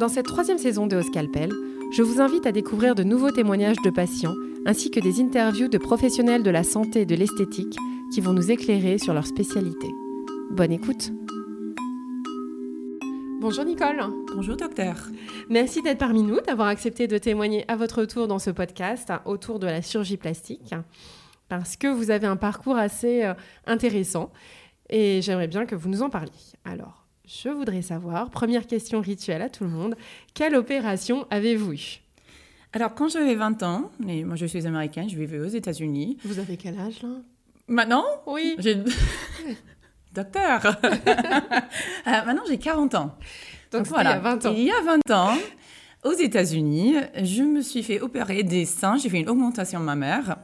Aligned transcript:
Dans 0.00 0.08
cette 0.08 0.24
troisième 0.24 0.56
saison 0.56 0.86
de 0.86 1.02
Scalpel, 1.02 1.50
je 1.92 2.02
vous 2.02 2.22
invite 2.22 2.46
à 2.46 2.52
découvrir 2.52 2.94
de 2.94 3.02
nouveaux 3.02 3.32
témoignages 3.32 3.76
de 3.84 3.90
patients 3.90 4.32
ainsi 4.64 4.90
que 4.90 4.98
des 4.98 5.20
interviews 5.20 5.68
de 5.68 5.76
professionnels 5.76 6.42
de 6.42 6.48
la 6.48 6.64
santé 6.64 7.02
et 7.02 7.04
de 7.04 7.14
l'esthétique 7.14 7.76
qui 8.10 8.22
vont 8.22 8.32
nous 8.32 8.50
éclairer 8.50 8.96
sur 8.96 9.12
leur 9.12 9.26
spécialité. 9.26 9.88
Bonne 10.52 10.72
écoute 10.72 11.12
Bonjour 13.42 13.62
Nicole. 13.66 14.02
Bonjour 14.34 14.56
docteur. 14.56 14.96
Merci 15.50 15.82
d'être 15.82 15.98
parmi 15.98 16.22
nous, 16.22 16.40
d'avoir 16.40 16.68
accepté 16.68 17.06
de 17.06 17.18
témoigner 17.18 17.66
à 17.68 17.76
votre 17.76 18.06
tour 18.06 18.26
dans 18.26 18.38
ce 18.38 18.48
podcast 18.48 19.12
autour 19.26 19.58
de 19.58 19.66
la 19.66 19.82
chirurgie 19.82 20.16
plastique, 20.16 20.74
parce 21.50 21.76
que 21.76 21.88
vous 21.88 22.10
avez 22.10 22.26
un 22.26 22.36
parcours 22.36 22.78
assez 22.78 23.22
euh, 23.24 23.34
intéressant 23.66 24.32
et 24.88 25.20
j'aimerais 25.20 25.48
bien 25.48 25.66
que 25.66 25.74
vous 25.74 25.90
nous 25.90 26.00
en 26.00 26.08
parliez. 26.08 26.32
Alors, 26.64 26.99
je 27.30 27.48
voudrais 27.48 27.82
savoir, 27.82 28.28
première 28.30 28.66
question 28.66 29.00
rituelle 29.00 29.42
à 29.42 29.48
tout 29.48 29.64
le 29.64 29.70
monde, 29.70 29.94
quelle 30.34 30.56
opération 30.56 31.26
avez-vous 31.30 31.72
eue? 31.74 32.00
Alors, 32.72 32.94
quand 32.94 33.08
j'avais 33.08 33.34
20 33.34 33.62
ans, 33.62 33.90
et 34.06 34.24
moi 34.24 34.36
je 34.36 34.46
suis 34.46 34.66
américaine, 34.66 35.08
je 35.08 35.16
vivais 35.16 35.38
aux 35.38 35.46
États-Unis. 35.46 36.18
Vous 36.24 36.38
avez 36.38 36.56
quel 36.56 36.78
âge 36.78 37.02
là? 37.02 37.08
Maintenant? 37.68 38.04
Oui. 38.26 38.56
Docteur 40.12 40.76
Euh, 42.06 42.24
Maintenant 42.26 42.42
j'ai 42.48 42.58
40 42.58 42.94
ans. 42.96 43.14
Donc, 43.70 43.86
c'était 43.86 44.00
il 44.00 44.04
y 44.04 44.08
a 44.08 44.18
20 44.18 44.46
ans. 44.46 44.54
Il 44.56 44.64
y 44.64 44.70
a 44.72 44.82
20 44.82 45.10
ans, 45.12 45.38
aux 46.04 46.12
États-Unis, 46.12 46.96
je 47.22 47.42
me 47.42 47.60
suis 47.60 47.82
fait 47.84 48.00
opérer 48.00 48.42
des 48.42 48.64
seins. 48.64 48.96
J'ai 48.96 49.08
fait 49.08 49.20
une 49.20 49.28
augmentation 49.28 49.78
mammaire 49.80 50.38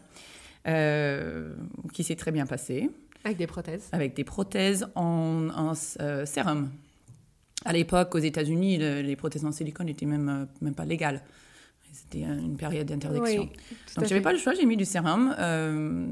euh, 0.68 1.52
qui 1.92 2.04
s'est 2.04 2.14
très 2.14 2.30
bien 2.30 2.46
passée. 2.46 2.90
Avec 3.24 3.38
des 3.38 3.48
prothèses? 3.48 3.88
avec 3.90 4.14
des 4.14 4.22
prothèses 4.22 4.86
en, 4.94 5.48
en, 5.56 5.72
euh, 6.00 6.24
sérum. 6.26 6.70
À 7.66 7.72
l'époque, 7.72 8.14
aux 8.14 8.18
États-Unis, 8.18 8.78
le- 8.78 9.00
les 9.02 9.16
prothèses 9.16 9.44
en 9.44 9.52
silicone 9.52 9.86
n'étaient 9.86 10.06
même, 10.06 10.28
euh, 10.28 10.44
même 10.64 10.74
pas 10.74 10.84
légales. 10.84 11.22
C'était 11.92 12.24
euh, 12.24 12.38
une 12.38 12.56
période 12.56 12.86
d'interdiction. 12.86 13.42
Oui, 13.42 13.48
Donc, 13.96 14.04
j'avais 14.06 14.16
fait. 14.16 14.20
pas 14.20 14.32
le 14.32 14.38
choix, 14.38 14.52
j'ai 14.54 14.66
mis 14.66 14.76
du 14.76 14.84
sérum 14.84 15.34
euh, 15.38 16.06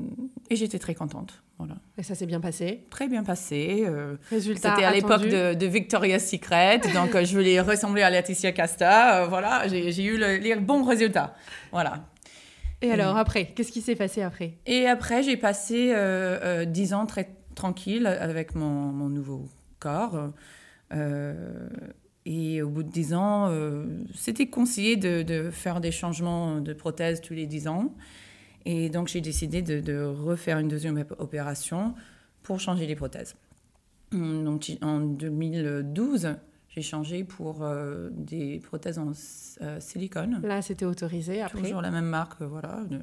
et 0.50 0.56
j'étais 0.56 0.78
très 0.78 0.94
contente. 0.94 1.42
Voilà. 1.58 1.74
Et 1.98 2.02
ça 2.02 2.14
s'est 2.14 2.26
bien 2.26 2.40
passé? 2.40 2.84
Très 2.90 3.06
bien 3.06 3.22
passé. 3.22 3.84
euh, 3.86 4.16
Résultat 4.30 4.70
C'était 4.74 4.84
à 4.84 4.92
l'époque 4.92 5.22
de, 5.22 5.54
de 5.54 5.66
Victoria's 5.66 6.28
Secret, 6.28 6.80
donc 6.94 7.14
euh, 7.14 7.24
je 7.24 7.36
voulais 7.36 7.60
ressembler 7.60 8.02
à 8.02 8.10
Laetitia 8.10 8.50
Casta. 8.52 9.26
voilà, 9.28 9.68
j'ai 9.68 10.04
eu 10.04 10.16
le- 10.18 10.38
les 10.38 10.56
bons 10.56 10.82
résultats. 10.82 11.36
Voilà. 11.70 12.04
Et 12.82 12.90
alors 12.90 13.16
après, 13.16 13.46
qu'est-ce 13.54 13.70
qui 13.72 13.80
s'est 13.82 13.94
passé 13.94 14.22
après? 14.22 14.54
Et 14.66 14.86
après, 14.86 15.22
j'ai 15.22 15.36
passé 15.36 15.92
euh, 15.92 16.38
euh, 16.42 16.64
10 16.64 16.92
ans 16.92 17.06
très 17.06 17.30
tranquille 17.54 18.06
avec 18.06 18.54
mon, 18.56 18.66
mon 18.92 19.08
nouveau 19.08 19.48
corps. 19.78 20.30
Euh, 20.94 21.68
et 22.26 22.62
au 22.62 22.68
bout 22.70 22.82
de 22.82 22.88
10 22.90 23.14
ans, 23.14 23.48
euh, 23.50 23.84
c'était 24.14 24.46
conseillé 24.46 24.96
de, 24.96 25.22
de 25.22 25.50
faire 25.50 25.80
des 25.80 25.90
changements 25.90 26.60
de 26.60 26.72
prothèses 26.72 27.20
tous 27.20 27.34
les 27.34 27.46
10 27.46 27.68
ans. 27.68 27.92
Et 28.64 28.88
donc, 28.88 29.08
j'ai 29.08 29.20
décidé 29.20 29.60
de, 29.60 29.80
de 29.80 30.02
refaire 30.02 30.58
une 30.58 30.68
deuxième 30.68 30.96
op- 30.98 31.14
opération 31.18 31.94
pour 32.42 32.60
changer 32.60 32.86
les 32.86 32.96
prothèses. 32.96 33.34
Hum, 34.14 34.44
Donc, 34.44 34.70
en 34.80 35.00
2012, 35.00 36.36
j'ai 36.68 36.82
changé 36.82 37.24
pour 37.24 37.62
euh, 37.62 38.08
des 38.12 38.58
prothèses 38.60 38.98
en 38.98 39.12
euh, 39.60 39.78
silicone. 39.80 40.40
Là, 40.42 40.62
c'était 40.62 40.86
autorisé 40.86 41.42
après. 41.42 41.60
Toujours 41.60 41.82
la 41.82 41.90
même 41.90 42.06
marque, 42.06 42.40
voilà. 42.42 42.82
de- 42.88 43.00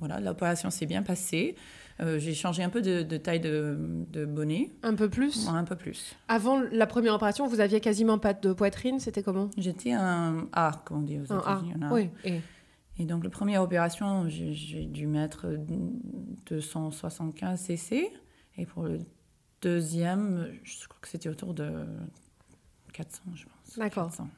voilà, 0.00 0.20
l'opération 0.20 0.70
s'est 0.70 0.86
bien 0.86 1.02
passée. 1.02 1.54
Euh, 2.00 2.18
j'ai 2.18 2.34
changé 2.34 2.62
un 2.64 2.70
peu 2.70 2.82
de, 2.82 3.02
de 3.02 3.16
taille 3.16 3.38
de, 3.40 3.78
de 4.10 4.24
bonnet, 4.24 4.72
Un 4.82 4.94
peu 4.94 5.08
plus. 5.08 5.46
un 5.48 5.62
peu 5.64 5.76
plus. 5.76 6.16
Avant 6.26 6.60
la 6.60 6.86
première 6.88 7.14
opération, 7.14 7.46
vous 7.46 7.60
aviez 7.60 7.80
quasiment 7.80 8.18
pas 8.18 8.34
de 8.34 8.52
poitrine, 8.52 8.98
c'était 8.98 9.22
comment? 9.22 9.48
J'étais 9.56 9.92
un 9.92 10.48
A, 10.52 10.82
comme 10.84 10.98
on 10.98 11.02
dit 11.02 11.18
aux. 11.20 11.24
États-Unis. 11.24 11.74
Oui. 11.92 12.10
Et 12.24 12.40
Et 12.98 13.04
donc, 13.04 13.22
la 13.22 13.30
première 13.30 13.62
opération, 13.62 14.28
j'ai 14.28 14.84
dû 14.86 15.06
mettre 15.06 15.46
275 16.46 17.60
cc. 17.60 18.10
Et 18.56 18.66
pour 18.66 18.84
le 18.84 18.98
deuxième, 19.62 20.48
je 20.62 20.86
crois 20.88 20.98
que 21.00 21.08
c'était 21.08 21.28
autour 21.28 21.54
de 21.54 21.70
400, 22.92 23.22
je 23.34 23.44
pense. 23.44 23.78
D'accord. 23.78 24.04
400. 24.08 24.28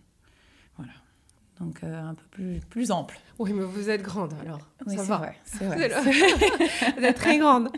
Voilà. 0.76 0.92
Donc, 1.60 1.76
euh, 1.82 2.00
un 2.10 2.14
peu 2.14 2.24
plus, 2.32 2.60
plus 2.68 2.90
ample. 2.90 3.18
Oui, 3.38 3.52
mais 3.54 3.64
vous 3.64 3.88
êtes 3.88 4.02
grande 4.02 4.34
alors. 4.44 4.60
Oui, 4.86 4.94
ça 4.96 5.02
c'est 5.02 5.08
va. 5.08 5.16
vrai. 5.16 5.36
C'est 5.44 5.64
vrai. 5.64 5.86
êtes- 5.86 5.94
vous 6.98 7.04
êtes 7.04 7.16
très 7.16 7.38
grande. 7.38 7.70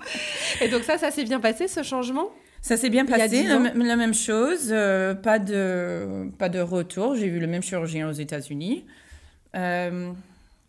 Et 0.60 0.68
donc 0.68 0.82
ça, 0.82 0.98
ça 0.98 1.10
s'est 1.12 1.24
bien 1.24 1.38
passé 1.40 1.68
ce 1.68 1.82
changement? 1.82 2.28
Ça 2.60 2.76
s'est 2.76 2.90
bien 2.90 3.06
passé, 3.06 3.42
10 3.44 3.48
la, 3.48 3.96
même 3.96 4.14
chose, 4.14 4.70
euh, 4.72 5.14
pas, 5.14 5.38
de, 5.38 6.28
pas 6.38 6.48
de 6.48 6.58
retour. 6.58 7.14
J'ai 7.14 7.28
vu 7.28 7.38
le 7.38 7.46
même 7.46 7.62
chirurgien 7.62 8.08
aux 8.08 8.12
États-Unis. 8.12 8.84
Euh, 9.54 10.10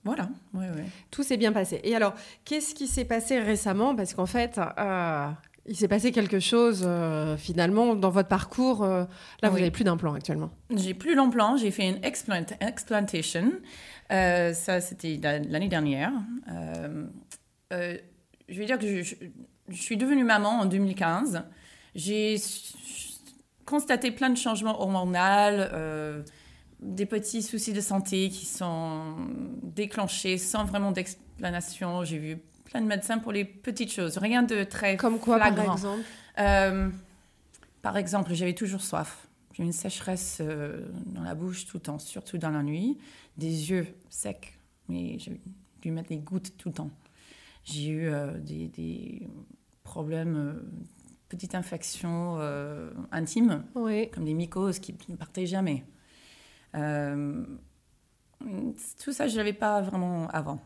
voilà, 0.05 0.29
oui, 0.53 0.65
oui. 0.75 0.83
Tout 1.09 1.23
s'est 1.23 1.35
bien 1.37 1.51
passé. 1.51 1.81
Et 1.83 1.95
alors, 1.95 2.13
qu'est-ce 2.45 2.75
qui 2.75 2.87
s'est 2.87 3.05
passé 3.05 3.39
récemment? 3.39 3.95
Parce 3.95 4.13
qu'en 4.13 4.27
fait, 4.27 4.59
euh, 4.79 5.27
il 5.69 5.75
s'est 5.75 5.87
passé 5.87 6.11
quelque 6.11 6.39
chose 6.39 6.83
euh, 6.85 7.37
finalement 7.37 7.95
dans 7.95 8.09
votre 8.09 8.27
parcours. 8.27 8.83
euh, 8.83 9.05
là, 9.41 9.49
vous 9.49 9.57
n'avez 9.57 9.71
plus 9.71 9.83
d'implant 9.83 10.13
actuellement. 10.15 10.49
J'ai 10.75 10.93
plus 10.93 11.15
l'implant, 11.15 11.55
j'ai 11.57 11.71
fait 11.71 11.87
une 11.87 12.03
explant 12.03 12.43
explantation. 12.59 13.51
Euh, 14.11 14.53
ça, 14.53 14.81
c'était 14.81 15.19
la- 15.21 15.39
l'année 15.39 15.69
dernière. 15.69 16.11
Je 17.71 18.57
vais 18.59 18.65
dire 18.65 18.79
que 18.79 18.87
je, 18.87 19.03
je- 19.03 19.15
je 19.69 19.81
suis 19.81 19.97
devenue 19.97 20.23
maman 20.23 20.61
en 20.61 20.65
2015. 20.65 21.43
J'ai 21.95 22.35
constaté 23.65 24.11
plein 24.11 24.29
de 24.31 24.37
changements 24.37 24.81
hormonaux, 24.81 26.23
des 26.79 27.05
petits 27.05 27.43
soucis 27.43 27.73
de 27.73 27.81
santé 27.81 28.29
qui 28.29 28.45
sont 28.45 29.15
déclenchés 29.63 30.37
sans 30.37 30.63
vraiment 30.65 30.91
d'explanation. 30.91 32.03
J'ai 32.03 32.17
vu 32.17 32.37
plein 32.69 32.81
de 32.81 32.87
médecins 32.87 33.17
pour 33.17 33.31
les 33.31 33.45
petites 33.45 33.91
choses, 33.91 34.17
rien 34.17 34.43
de 34.43 34.63
très 34.63 34.97
Comme 34.97 35.19
quoi, 35.19 35.39
par 35.39 35.53
flagrant. 35.53 35.73
exemple 35.75 36.03
Euh, 36.39 36.89
par 37.81 37.97
exemple, 37.97 38.33
j'avais 38.33 38.53
toujours 38.53 38.81
soif. 38.81 39.27
J'ai 39.53 39.63
une 39.63 39.71
sécheresse 39.73 40.37
euh, 40.41 40.87
dans 41.07 41.23
la 41.23 41.33
bouche 41.35 41.65
tout 41.65 41.77
le 41.77 41.81
temps, 41.81 41.99
surtout 41.99 42.37
dans 42.37 42.51
la 42.51 42.61
nuit. 42.63 42.97
Des 43.37 43.71
yeux 43.71 43.87
secs, 44.09 44.53
mais 44.87 45.17
j'ai 45.19 45.39
dû 45.81 45.91
mettre 45.91 46.09
les 46.11 46.17
gouttes 46.19 46.55
tout 46.57 46.69
le 46.69 46.75
temps. 46.75 46.91
J'ai 47.63 47.89
eu 47.89 48.07
euh, 48.09 48.37
des, 48.37 48.67
des 48.67 49.27
problèmes, 49.83 50.35
euh, 50.35 50.53
petites 51.29 51.55
infections 51.55 52.35
euh, 52.39 52.91
intimes, 53.11 53.63
Oui. 53.75 54.09
comme 54.11 54.25
des 54.25 54.33
mycoses 54.33 54.79
qui 54.79 54.95
ne 55.09 55.15
partaient 55.15 55.45
jamais. 55.45 55.83
Tout 56.73 57.45
ça, 59.11 59.27
je 59.27 59.33
ne 59.33 59.37
l'avais 59.37 59.53
pas 59.53 59.81
vraiment 59.81 60.27
avant. 60.29 60.59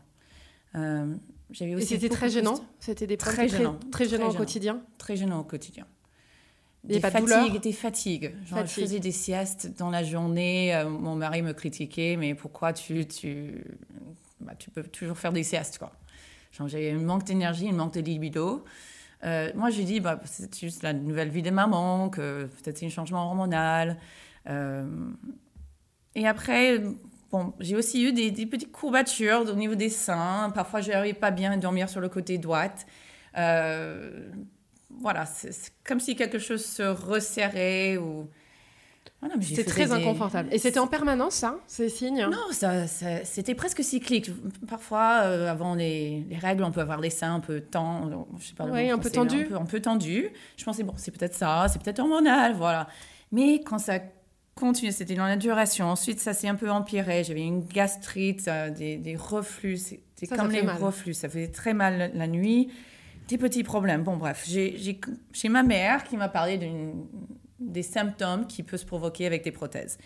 J'avais 1.50 1.72
Et 1.72 1.80
c'était 1.82 2.08
très 2.08 2.30
gênant 2.30 2.54
C'était 2.80 3.06
des 3.06 3.16
Très 3.16 3.48
gênant. 3.48 3.78
Très, 3.90 4.08
gênant 4.08 4.28
Très 4.28 4.34
au 4.34 4.38
quotidien 4.38 4.82
très 4.98 5.16
gênant 5.16 5.40
au 5.40 5.44
quotidien. 5.44 5.86
Des 6.84 7.00
pas 7.00 7.10
fatigues, 7.10 7.60
des 7.60 7.72
fatigues. 7.72 8.34
Genre, 8.46 8.58
Fatigue. 8.58 8.74
je 8.76 8.80
faisais 8.80 9.00
des 9.00 9.12
siestes 9.12 9.74
dans 9.78 9.90
la 9.90 10.02
journée. 10.04 10.74
euh, 10.74 10.88
mon 10.88 11.16
mari 11.16 11.40
me 11.42 11.52
critiquait, 11.52 12.16
mais 12.16 12.34
pourquoi 12.34 12.72
tu, 12.74 13.06
tu, 13.06 13.64
bah, 14.40 14.54
tu 14.58 14.70
peux 14.70 14.82
toujours 14.82 15.16
faire 15.16 15.32
des 15.32 15.42
siestes, 15.42 15.78
quoi. 15.78 15.92
Genre, 16.52 16.68
j'ai 16.68 16.90
un 16.92 16.98
manque 16.98 17.24
d'énergie, 17.24 17.68
un 17.68 17.72
manque 17.72 17.94
de 17.94 18.00
libido. 18.00 18.64
Euh, 19.24 19.50
moi, 19.54 19.70
j'ai 19.70 19.84
dit, 19.84 20.00
bah, 20.00 20.20
c'est 20.24 20.58
juste 20.58 20.82
la 20.82 20.92
nouvelle 20.92 21.30
vie 21.30 21.42
de 21.42 21.50
maman, 21.50 22.10
que 22.10 22.44
peut-être 22.44 22.78
c'est 22.78 22.86
un 22.86 22.90
changement 22.90 23.24
hormonal. 23.26 23.98
Euh, 24.48 24.86
et 26.14 26.26
après, 26.26 26.82
bon, 27.34 27.52
j'ai 27.58 27.74
aussi 27.74 28.04
eu 28.04 28.12
des, 28.12 28.30
des 28.30 28.46
petites 28.46 28.70
courbatures 28.70 29.40
au 29.50 29.54
niveau 29.54 29.74
des 29.74 29.88
seins. 29.88 30.50
Parfois, 30.54 30.80
je 30.80 30.90
n'arrivais 30.90 31.18
pas 31.18 31.32
bien 31.32 31.50
à 31.52 31.56
dormir 31.56 31.88
sur 31.88 32.00
le 32.00 32.08
côté 32.08 32.38
droit. 32.38 32.68
Euh, 33.36 34.28
voilà, 35.00 35.26
c'est 35.26 35.72
comme 35.82 35.98
si 35.98 36.14
quelque 36.14 36.38
chose 36.38 36.64
se 36.64 36.82
resserrait 36.82 37.96
ou... 37.96 38.28
C'est 39.40 39.54
fait 39.54 39.64
très 39.64 39.86
des- 39.86 39.92
inconfortable. 39.92 40.50
Et 40.52 40.58
c'était 40.58 40.78
en 40.78 40.86
permanence, 40.86 41.34
ça, 41.36 41.58
ces 41.66 41.88
signes? 41.88 42.26
Non, 42.30 42.52
ça, 42.52 42.86
ça- 42.86 43.24
c'était 43.24 43.54
presque 43.54 43.82
cyclique. 43.82 44.30
Parfois, 44.68 45.22
euh, 45.24 45.50
avant 45.50 45.74
les, 45.74 46.24
les 46.28 46.36
règles, 46.36 46.62
on 46.62 46.70
peut 46.70 46.82
avoir 46.82 47.00
les 47.00 47.08
seins 47.08 47.34
un 47.36 47.40
peu 47.40 47.60
tendus, 47.60 48.14
je 48.38 48.48
sais 48.48 48.54
pas 48.54 48.66
le 48.66 48.72
Oui, 48.72 48.90
un 48.90 48.98
peu 48.98 49.08
français, 49.08 49.14
tendus. 49.14 49.44
Un 49.44 49.48
peu, 49.48 49.56
un 49.56 49.64
peu 49.64 49.80
tendus. 49.80 50.28
Je 50.58 50.64
pensais, 50.64 50.82
bon, 50.82 50.92
c'est 50.98 51.10
peut-être 51.10 51.32
ça, 51.34 51.66
c'est 51.70 51.80
peut-être 51.82 52.00
hormonal, 52.00 52.52
voilà. 52.54 52.86
Mais 53.32 53.62
quand 53.62 53.78
ça 53.78 53.98
continue, 54.54 54.92
c'était 54.92 55.14
dans 55.14 55.26
la 55.26 55.36
duration. 55.36 55.86
Ensuite, 55.86 56.20
ça 56.20 56.32
s'est 56.32 56.48
un 56.48 56.54
peu 56.54 56.70
empiré. 56.70 57.24
J'avais 57.24 57.42
une 57.42 57.64
gastrite, 57.64 58.48
euh, 58.48 58.70
des, 58.70 58.96
des 58.96 59.16
reflux. 59.16 59.76
C'était 59.78 60.26
comme 60.34 60.50
les 60.50 60.62
mal. 60.62 60.82
reflux. 60.82 61.14
Ça 61.14 61.28
faisait 61.28 61.48
très 61.48 61.74
mal 61.74 62.12
la, 62.14 62.26
nuit. 62.26 62.70
Des 63.28 63.38
petits 63.38 63.62
problèmes. 63.62 64.02
Bon, 64.02 64.16
bref, 64.16 64.44
j'ai 64.46 65.48
ma 65.48 65.62
mère 65.62 66.04
qui 66.04 66.16
m'a 66.16 66.28
parlé 66.28 66.60
des 67.58 67.82
symptômes 67.82 68.46
qui 68.46 68.62
peuvent 68.62 68.80
se 68.80 68.86
provoquer 68.86 69.26
avec 69.26 69.44
des 69.44 69.52
prothèses. 69.52 69.98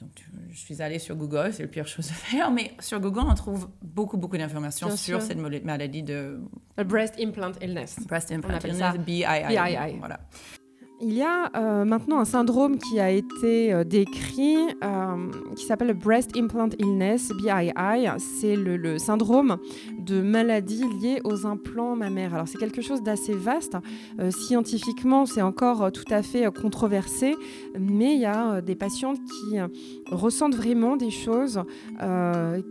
Donc, 0.00 0.10
je 0.50 0.58
suis 0.58 0.80
allée 0.80 0.98
sur 0.98 1.14
Google, 1.14 1.50
c'est 1.52 1.62
la 1.62 1.68
pire 1.68 1.86
chose 1.86 2.10
à 2.10 2.14
faire, 2.14 2.50
mais 2.50 2.72
sur 2.80 2.98
Google, 3.00 3.24
on 3.28 3.34
trouve 3.34 3.68
beaucoup, 3.82 4.16
beaucoup 4.16 4.38
d'informations 4.38 4.88
sur 4.96 5.20
sûr. 5.20 5.22
cette 5.22 5.36
maladie 5.36 6.02
de 6.02 6.40
Le 6.78 6.84
breast 6.84 7.16
implant 7.20 7.52
illness. 7.60 7.98
breast 8.06 8.32
implant 8.32 8.54
appelle 8.54 8.70
illness, 8.70 8.92
ça 8.92 8.96
BII. 8.96 9.24
BII. 9.48 9.98
Voilà. 9.98 10.20
Il 11.02 11.14
y 11.14 11.22
a 11.22 11.50
euh, 11.56 11.84
maintenant 11.84 12.20
un 12.20 12.24
syndrome 12.24 12.78
qui 12.78 13.00
a 13.00 13.10
été 13.10 13.72
euh, 13.72 13.84
décrit 13.84 14.58
euh, 14.84 15.30
qui 15.56 15.64
s'appelle 15.64 15.88
le 15.88 15.94
Breast 15.94 16.36
Implant 16.36 16.68
Illness, 16.78 17.32
BII. 17.40 17.72
C'est 18.18 18.56
le, 18.56 18.98
syndrome 18.98 19.58
de 19.98 20.20
maladie 20.20 20.84
liée 21.00 21.20
aux 21.24 21.46
implants 21.46 21.96
mammaires. 21.96 22.34
Alors 22.34 22.48
c'est 22.48 22.58
quelque 22.58 22.82
chose 22.82 23.02
d'assez 23.02 23.32
vaste. 23.34 23.76
scientifiquement, 24.30 25.26
c'est 25.26 25.42
encore 25.42 25.90
tout 25.92 26.04
à 26.10 26.22
fait 26.22 26.52
controversé, 26.52 27.34
mais 27.78 28.14
il 28.14 28.20
y 28.20 28.26
a 28.26 28.60
des 28.60 28.74
patientes 28.74 29.18
qui 29.18 29.58
ressentent 30.10 30.54
vraiment 30.54 30.96
des 30.96 31.10
choses 31.10 31.62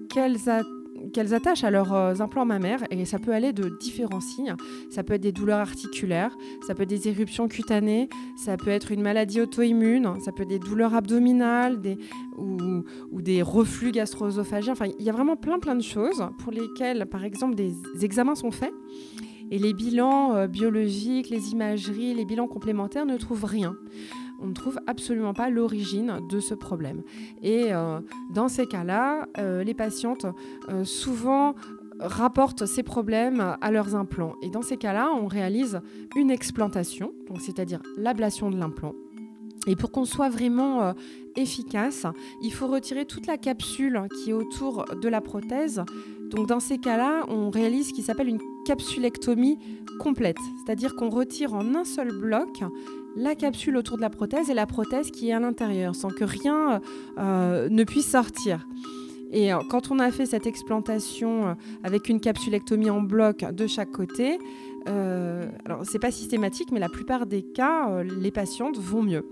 qu'elles 0.10 0.50
attendent 0.50 0.79
qu'elles 1.14 1.34
attachent 1.34 1.64
à 1.64 1.72
leurs 1.72 1.94
euh, 1.94 2.16
implants 2.20 2.46
mammaires 2.46 2.84
et 2.92 3.06
ça 3.06 3.20
peut 3.20 3.34
aller 3.34 3.54
de 3.54 3.70
différents 3.80 4.22
signes. 4.22 4.56
Ça 4.90 5.04
peut 5.04 5.14
être 5.14 5.22
des 5.22 5.32
douleurs 5.32 5.60
articulaires, 5.60 6.36
ça 6.66 6.76
peut 6.76 6.84
être 6.84 6.90
des 6.90 7.08
éruptions 7.08 7.48
cutanées, 7.48 8.10
ça 8.38 8.58
peut 8.58 8.70
être 8.70 8.92
une 8.92 9.02
maladie 9.02 9.42
auto-immune, 9.42 10.14
ça 10.24 10.32
peut 10.32 10.44
être 10.44 10.50
des 10.50 10.60
douleurs 10.60 10.94
abdominales 10.94 11.80
ou, 12.38 13.22
des 13.22 13.42
reflux 13.42 13.92
gastro-œsophagiens. 13.92 14.74
Enfin, 14.74 14.88
il 14.98 15.06
y 15.06 15.10
a 15.10 15.14
vraiment 15.14 15.36
plein 15.36 15.60
plein 15.60 15.76
de 15.76 15.84
choses 15.84 16.24
pour 16.40 16.52
lesquelles, 16.52 17.06
par 17.06 17.24
exemple, 17.24 17.56
des 17.56 17.74
examens 18.02 18.36
sont 18.36 18.52
faits 18.52 18.74
et 19.52 19.58
les 19.58 19.74
bilans 19.74 20.36
euh, 20.36 20.48
biologiques, 20.48 21.30
les 21.30 21.52
imageries, 21.52 22.14
les 22.14 22.26
bilans 22.26 22.48
complémentaires 22.48 23.06
ne 23.06 23.18
trouvent 23.18 23.46
rien 23.46 23.76
on 24.42 24.48
ne 24.48 24.54
trouve 24.54 24.80
absolument 24.88 25.34
pas 25.34 25.50
l'origine 25.50 26.20
de 26.30 26.40
ce 26.40 26.54
problème. 26.54 27.02
Et 27.42 27.74
euh, 27.74 28.00
dans 28.34 28.48
ces 28.48 28.66
cas-là, 28.66 29.28
euh, 29.38 29.64
les 29.64 29.74
patientes 29.74 30.26
euh, 30.70 30.84
souvent 30.86 31.56
rapportent 32.00 32.66
ces 32.66 32.84
problèmes 32.84 33.58
à 33.60 33.72
leurs 33.72 33.96
implants. 33.96 34.36
Et 34.42 34.50
dans 34.50 34.62
ces 34.62 34.78
cas-là, 34.78 35.10
on 35.14 35.28
réalise 35.28 35.82
une 36.16 36.32
explantation, 36.32 37.14
c'est-à-dire 37.40 37.82
l'ablation 37.98 38.50
de 38.50 38.58
l'implant. 38.58 38.94
Et 39.68 39.76
pour 39.76 39.92
qu'on 39.92 40.06
soit 40.06 40.30
vraiment 40.30 40.94
efficace, 41.36 42.06
il 42.42 42.54
faut 42.54 42.68
retirer 42.68 43.04
toute 43.04 43.28
la 43.28 43.38
capsule 43.38 44.04
qui 44.16 44.30
est 44.30 44.34
autour 44.34 44.86
de 44.96 45.10
la 45.10 45.20
prothèse. 45.20 45.84
Donc 46.30 46.48
dans 46.48 46.62
ces 46.62 46.78
cas-là, 46.78 47.26
on 47.28 47.50
réalise 47.50 47.90
ce 47.90 47.94
qui 47.94 48.02
s'appelle 48.02 48.30
une 48.30 48.40
capsulectomie 48.66 49.60
complète, 50.00 50.38
c'est-à-dire 50.64 50.96
qu'on 50.96 51.10
retire 51.10 51.54
en 51.54 51.76
un 51.76 51.84
seul 51.84 52.12
bloc 52.18 52.64
la 53.16 53.36
capsule 53.36 53.78
autour 53.78 53.98
de 53.98 54.02
la 54.02 54.10
prothèse 54.10 54.50
et 54.50 54.54
la 54.54 54.66
prothèse 54.66 55.12
qui 55.12 55.30
est 55.30 55.34
à 55.34 55.40
l'intérieur, 55.40 55.96
sans 55.96 56.10
que 56.10 56.24
rien 56.24 56.82
euh, 57.18 57.70
ne 57.70 57.84
puisse 57.84 58.10
sortir. 58.10 58.66
Et 59.32 59.54
euh, 59.54 59.60
quand 59.70 59.92
on 59.92 60.00
a 60.00 60.12
fait 60.12 60.26
cette 60.26 60.48
explantation 60.48 61.48
euh, 61.48 61.54
avec 61.84 62.10
une 62.10 62.20
capsulectomie 62.20 62.90
en 62.90 63.02
bloc 63.02 63.46
de 63.52 63.68
chaque 63.68 63.92
côté, 63.92 64.40
euh, 64.88 65.48
alors 65.66 65.86
c'est 65.86 66.00
pas 66.00 66.12
systématique, 66.12 66.72
mais 66.72 66.80
la 66.80 66.90
plupart 66.90 67.26
des 67.26 67.44
cas, 67.44 68.02
les 68.02 68.32
patientes 68.32 68.78
vont 68.78 69.04
mieux. 69.04 69.30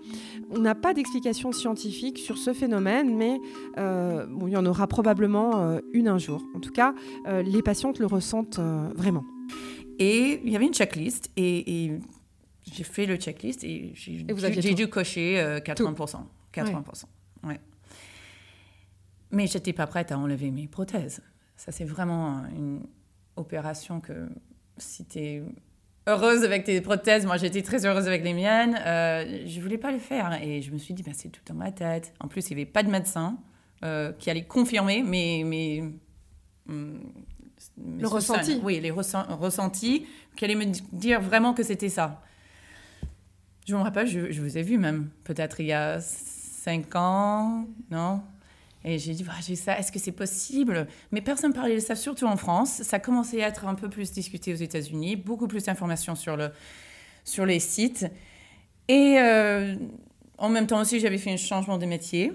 On 0.51 0.59
n'a 0.59 0.75
pas 0.75 0.93
d'explication 0.93 1.51
scientifique 1.51 2.19
sur 2.19 2.37
ce 2.37 2.53
phénomène, 2.53 3.15
mais 3.15 3.39
il 3.77 4.49
y 4.49 4.57
en 4.57 4.65
aura 4.65 4.87
probablement 4.87 5.79
une 5.93 6.09
un 6.09 6.17
jour. 6.17 6.43
En 6.53 6.59
tout 6.59 6.71
cas, 6.71 6.93
les 7.25 7.61
patientes 7.61 7.99
le 7.99 8.05
ressentent 8.05 8.59
vraiment. 8.93 9.23
Et 9.99 10.41
il 10.43 10.51
y 10.51 10.55
avait 10.55 10.65
une 10.65 10.73
checklist, 10.73 11.31
et 11.37 11.91
j'ai 12.71 12.83
fait 12.83 13.05
le 13.05 13.15
checklist 13.15 13.63
et 13.63 13.91
j'ai 13.95 14.73
dû 14.73 14.87
cocher 14.87 15.35
80%. 15.65 16.17
Euh, 16.17 16.19
80%. 16.53 17.03
Ouais. 17.43 17.59
Mais 19.31 19.47
j'étais 19.47 19.73
pas 19.73 19.87
prête 19.87 20.11
à 20.11 20.17
enlever 20.17 20.51
mes 20.51 20.67
prothèses. 20.67 21.21
Ça, 21.55 21.71
c'est 21.71 21.85
vraiment 21.85 22.43
une 22.55 22.81
opération 23.35 23.99
que 23.99 24.29
si 24.77 25.05
tu 25.05 25.19
es 25.19 25.43
heureuse 26.07 26.43
avec 26.43 26.63
tes 26.63 26.79
prothèses, 26.81 27.25
moi 27.25 27.37
j'étais 27.37 27.61
très 27.61 27.85
heureuse 27.85 28.07
avec 28.07 28.23
les 28.23 28.33
miennes, 28.33 28.79
euh, 28.85 29.43
je 29.45 29.59
voulais 29.59 29.77
pas 29.77 29.91
le 29.91 29.99
faire. 29.99 30.41
Et 30.41 30.61
je 30.61 30.71
me 30.71 30.77
suis 30.77 30.93
dit, 30.93 31.03
bah, 31.03 31.11
c'est 31.13 31.29
tout 31.29 31.41
dans 31.45 31.55
ma 31.55 31.71
tête. 31.71 32.13
En 32.19 32.27
plus, 32.27 32.49
il 32.49 32.55
n'y 32.55 32.61
avait 32.61 32.71
pas 32.71 32.83
de 32.83 32.89
médecin 32.89 33.37
euh, 33.83 34.11
qui 34.13 34.29
allait 34.29 34.45
confirmer 34.45 35.03
mes. 35.03 35.43
mes, 35.43 35.83
hum, 36.69 37.01
le 37.99 38.07
ressenti. 38.07 38.61
Oui, 38.63 38.79
les 38.79 38.91
ressentis, 38.91 40.05
qui 40.35 40.45
allaient 40.45 40.55
me 40.55 40.65
dire 40.93 41.19
vraiment 41.19 41.53
que 41.55 41.63
c'était 41.63 41.89
ça. 41.89 42.21
Je 43.67 43.75
me 43.75 43.81
rappelle, 43.81 44.07
je, 44.07 44.41
vous 44.41 44.57
ai 44.57 44.61
vu 44.61 44.77
même, 44.77 45.09
peut-être 45.25 45.59
il 45.59 45.65
y 45.65 45.73
a 45.73 45.99
cinq 45.99 46.95
ans, 46.95 47.67
non? 47.91 48.21
Et 48.85 48.97
j'ai 48.97 49.13
dit, 49.13 49.23
bah, 49.23 49.33
j'ai 49.45 49.57
ça, 49.57 49.77
est-ce 49.77 49.91
que 49.91 49.99
c'est 49.99 50.13
possible? 50.13 50.87
Mais 51.11 51.19
personne 51.19 51.49
ne 51.49 51.55
parlait 51.55 51.75
de 51.75 51.81
ça, 51.81 51.95
surtout 51.95 52.27
en 52.27 52.37
France. 52.37 52.81
Ça 52.83 52.99
commençait 52.99 53.43
à 53.43 53.47
être 53.49 53.65
un 53.65 53.75
peu 53.75 53.89
plus 53.89 54.13
discuté 54.13 54.53
aux 54.53 54.57
États-Unis, 54.57 55.17
beaucoup 55.17 55.49
plus 55.49 55.65
d'informations 55.65 56.15
sur, 56.15 56.37
le, 56.37 56.51
sur 57.25 57.45
les 57.45 57.59
sites. 57.59 58.05
Et 58.87 59.17
euh, 59.19 59.75
en 60.37 60.47
même 60.47 60.67
temps 60.67 60.79
aussi, 60.79 61.01
j'avais 61.01 61.17
fait 61.17 61.33
un 61.33 61.37
changement 61.37 61.77
de 61.77 61.85
métier. 61.85 62.31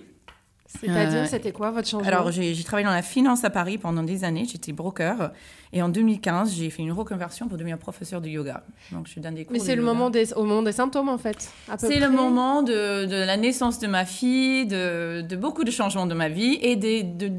C'est-à-dire, 0.81 1.23
euh, 1.23 1.27
c'était 1.27 1.53
quoi 1.53 1.71
votre 1.71 1.89
changement 1.89 2.09
Alors, 2.09 2.31
j'ai 2.31 2.65
travaillé 2.65 2.87
dans 2.87 2.95
la 2.95 3.03
finance 3.03 3.45
à 3.45 3.51
Paris 3.51 3.79
pendant 3.79 4.03
des 4.03 4.25
années. 4.25 4.47
J'étais 4.51 4.73
broker. 4.73 5.33
Et 5.73 5.83
en 5.83 5.89
2015, 5.89 6.55
j'ai 6.55 6.71
fait 6.71 6.83
une 6.83 6.93
reconversion 6.93 7.49
pour 7.49 7.57
devenir 7.57 7.79
professeur 7.79 8.21
de 8.21 8.29
yoga. 8.29 8.63
Donc, 8.91 9.07
je 9.07 9.21
donne 9.21 9.35
des 9.35 9.45
cours. 9.45 9.53
Mais 9.53 9.59
c'est 9.59 9.77
le 9.77 9.83
moment 9.83 10.11
des, 10.11 10.33
au 10.35 10.45
moment 10.45 10.63
des 10.63 10.73
symptômes, 10.73 11.09
en 11.09 11.19
fait. 11.19 11.51
C'est 11.79 12.01
le 12.01 12.11
moment 12.11 12.63
de, 12.63 13.07
de, 13.07 13.25
la 13.25 13.37
naissance 13.37 13.79
de 13.79 13.87
ma 13.87 14.05
fille, 14.05 14.67
de, 14.67 15.23
de, 15.23 15.37
beaucoup 15.37 15.65
de 15.65 15.71
changements 15.71 16.07
de 16.07 16.15
ma 16.15 16.29
vie 16.29 16.59
et 16.61 16.77
des 16.77 17.03
de 17.03 17.31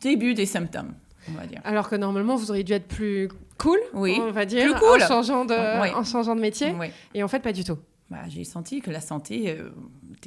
début 0.00 0.34
des 0.34 0.46
symptômes, 0.46 0.94
on 1.28 1.32
va 1.32 1.46
dire. 1.46 1.60
Alors 1.64 1.88
que 1.88 1.96
normalement, 1.96 2.36
vous 2.36 2.50
auriez 2.50 2.64
dû 2.64 2.72
être 2.72 2.88
plus 2.88 3.28
cool, 3.58 3.78
oui, 3.92 4.18
on 4.20 4.32
va 4.32 4.46
dire, 4.46 4.64
plus 4.64 4.80
cool. 4.80 5.02
en, 5.02 5.06
changeant 5.06 5.44
de, 5.44 5.94
en 5.94 6.04
changeant 6.04 6.34
de 6.34 6.40
métier. 6.40 6.74
Et 7.14 7.22
en 7.22 7.28
fait, 7.28 7.40
pas 7.40 7.52
du 7.52 7.64
tout. 7.64 7.78
Bah, 8.10 8.18
j'ai 8.28 8.42
senti 8.42 8.80
que 8.80 8.90
la 8.90 9.00
santé 9.00 9.56
euh, 9.56 9.70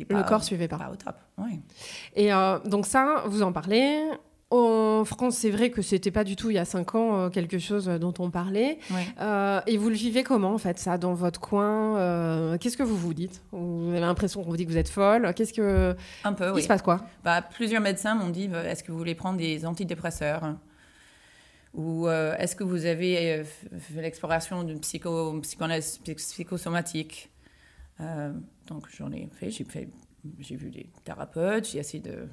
pas, 0.08 0.16
le 0.16 0.24
corps 0.24 0.44
suivait 0.44 0.70
pas. 0.70 0.78
pas 0.78 0.90
au 0.90 0.96
top. 0.96 1.16
Et 2.16 2.34
euh, 2.34 2.58
donc 2.60 2.86
ça, 2.86 3.24
vous 3.28 3.44
en 3.44 3.52
parlez. 3.52 4.02
En 4.52 5.04
France, 5.04 5.38
c'est 5.38 5.50
vrai 5.50 5.72
que 5.72 5.82
c'était 5.82 6.12
pas 6.12 6.24
du 6.24 6.36
tout 6.36 6.52
il 6.52 6.54
y 6.54 6.60
a 6.60 6.66
cinq 6.66 6.94
ans 6.96 7.18
euh, 7.18 7.30
quelque 7.30 7.58
chose 7.58 7.88
dont 7.88 8.14
on 8.20 8.30
parlait. 8.30 8.78
et 9.68 9.78
vous 9.78 9.90
le 9.90 9.96
vivez 9.96 10.24
comment 10.24 10.54
en 10.54 10.58
fait 10.58 10.80
ça 10.80 10.98
dans 10.98 11.14
votre 11.14 11.42
coin 11.42 12.58
Qu'est-ce 12.60 12.78
que 12.78 12.84
vous 12.84 12.96
vous 12.96 13.14
dites? 13.14 13.42
Vous 13.52 13.90
avez 13.90 14.00
l'impression 14.00 14.44
qu'on 14.44 14.50
vous 14.52 14.58
dit 14.58 14.66
que 14.66 14.72
vous 14.72 14.78
êtes 14.78 14.90
folle? 14.90 15.34
Qu'est-ce 15.36 15.54
que 15.54 15.96
un 16.24 16.34
peu 16.34 16.54
Il 16.56 16.62
se 16.64 16.68
passe 16.70 16.84
quoi? 16.84 17.02
Bah, 17.26 17.42
plusieurs 17.42 17.82
médecins 17.82 18.16
m'ont 18.16 18.30
dit 18.30 18.50
est-ce 18.66 18.84
que 18.84 18.94
vous 18.94 18.98
voulez 18.98 19.16
prendre 19.16 19.38
des 19.38 19.66
antidépresseurs? 19.66 20.56
Ou 21.74 22.08
est-ce 22.08 22.56
que 22.56 22.64
vous 22.64 22.86
avez 22.86 23.44
fait 23.44 24.02
l'exploration 24.02 24.64
d'une 24.64 24.80
psycho, 24.80 25.42
psychanalyse 25.42 26.00
psychosomatique? 26.16 27.32
euh, 27.32 27.33
donc 28.00 28.88
j'en 28.96 29.12
ai 29.12 29.30
fait, 29.40 29.52
j'ai 29.52 29.64
fait 29.64 29.90
j'ai 30.40 30.56
vu 30.56 30.70
des 30.70 30.88
thérapeutes, 31.04 31.70
j'ai 31.72 31.80
essayé 31.80 32.02
de 32.02 32.28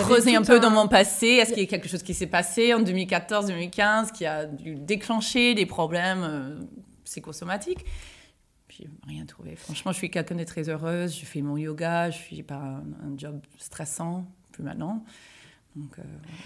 creuser 0.00 0.36
un 0.36 0.42
peu 0.42 0.60
dans 0.60 0.70
mon 0.70 0.88
passé. 0.88 1.26
Est-ce 1.26 1.52
qu'il 1.52 1.62
y 1.62 1.66
a 1.66 1.68
quelque 1.68 1.88
chose 1.88 2.02
qui 2.02 2.14
s'est 2.14 2.28
passé 2.28 2.72
en 2.72 2.82
2014-2015 2.82 4.12
qui 4.12 4.26
a 4.26 4.44
dû 4.46 4.76
déclencher 4.76 5.54
des 5.54 5.66
problèmes 5.66 6.22
euh, 6.22 6.60
psychosomatiques? 7.04 7.84
Puis 8.68 8.86
rien 9.06 9.26
trouvé. 9.26 9.56
Franchement, 9.56 9.92
je 9.92 9.98
suis 9.98 10.10
quelqu'un 10.10 10.36
de 10.36 10.44
très 10.44 10.68
heureuse. 10.68 11.18
Je 11.18 11.24
fais 11.24 11.42
mon 11.42 11.56
yoga, 11.56 12.10
je 12.10 12.18
suis 12.18 12.42
pas 12.42 12.82
un 13.02 13.16
job 13.16 13.40
stressant, 13.58 14.26
plus 14.52 14.62
maintenant. 14.62 15.04
Donc, 15.76 15.98
euh, 15.98 16.02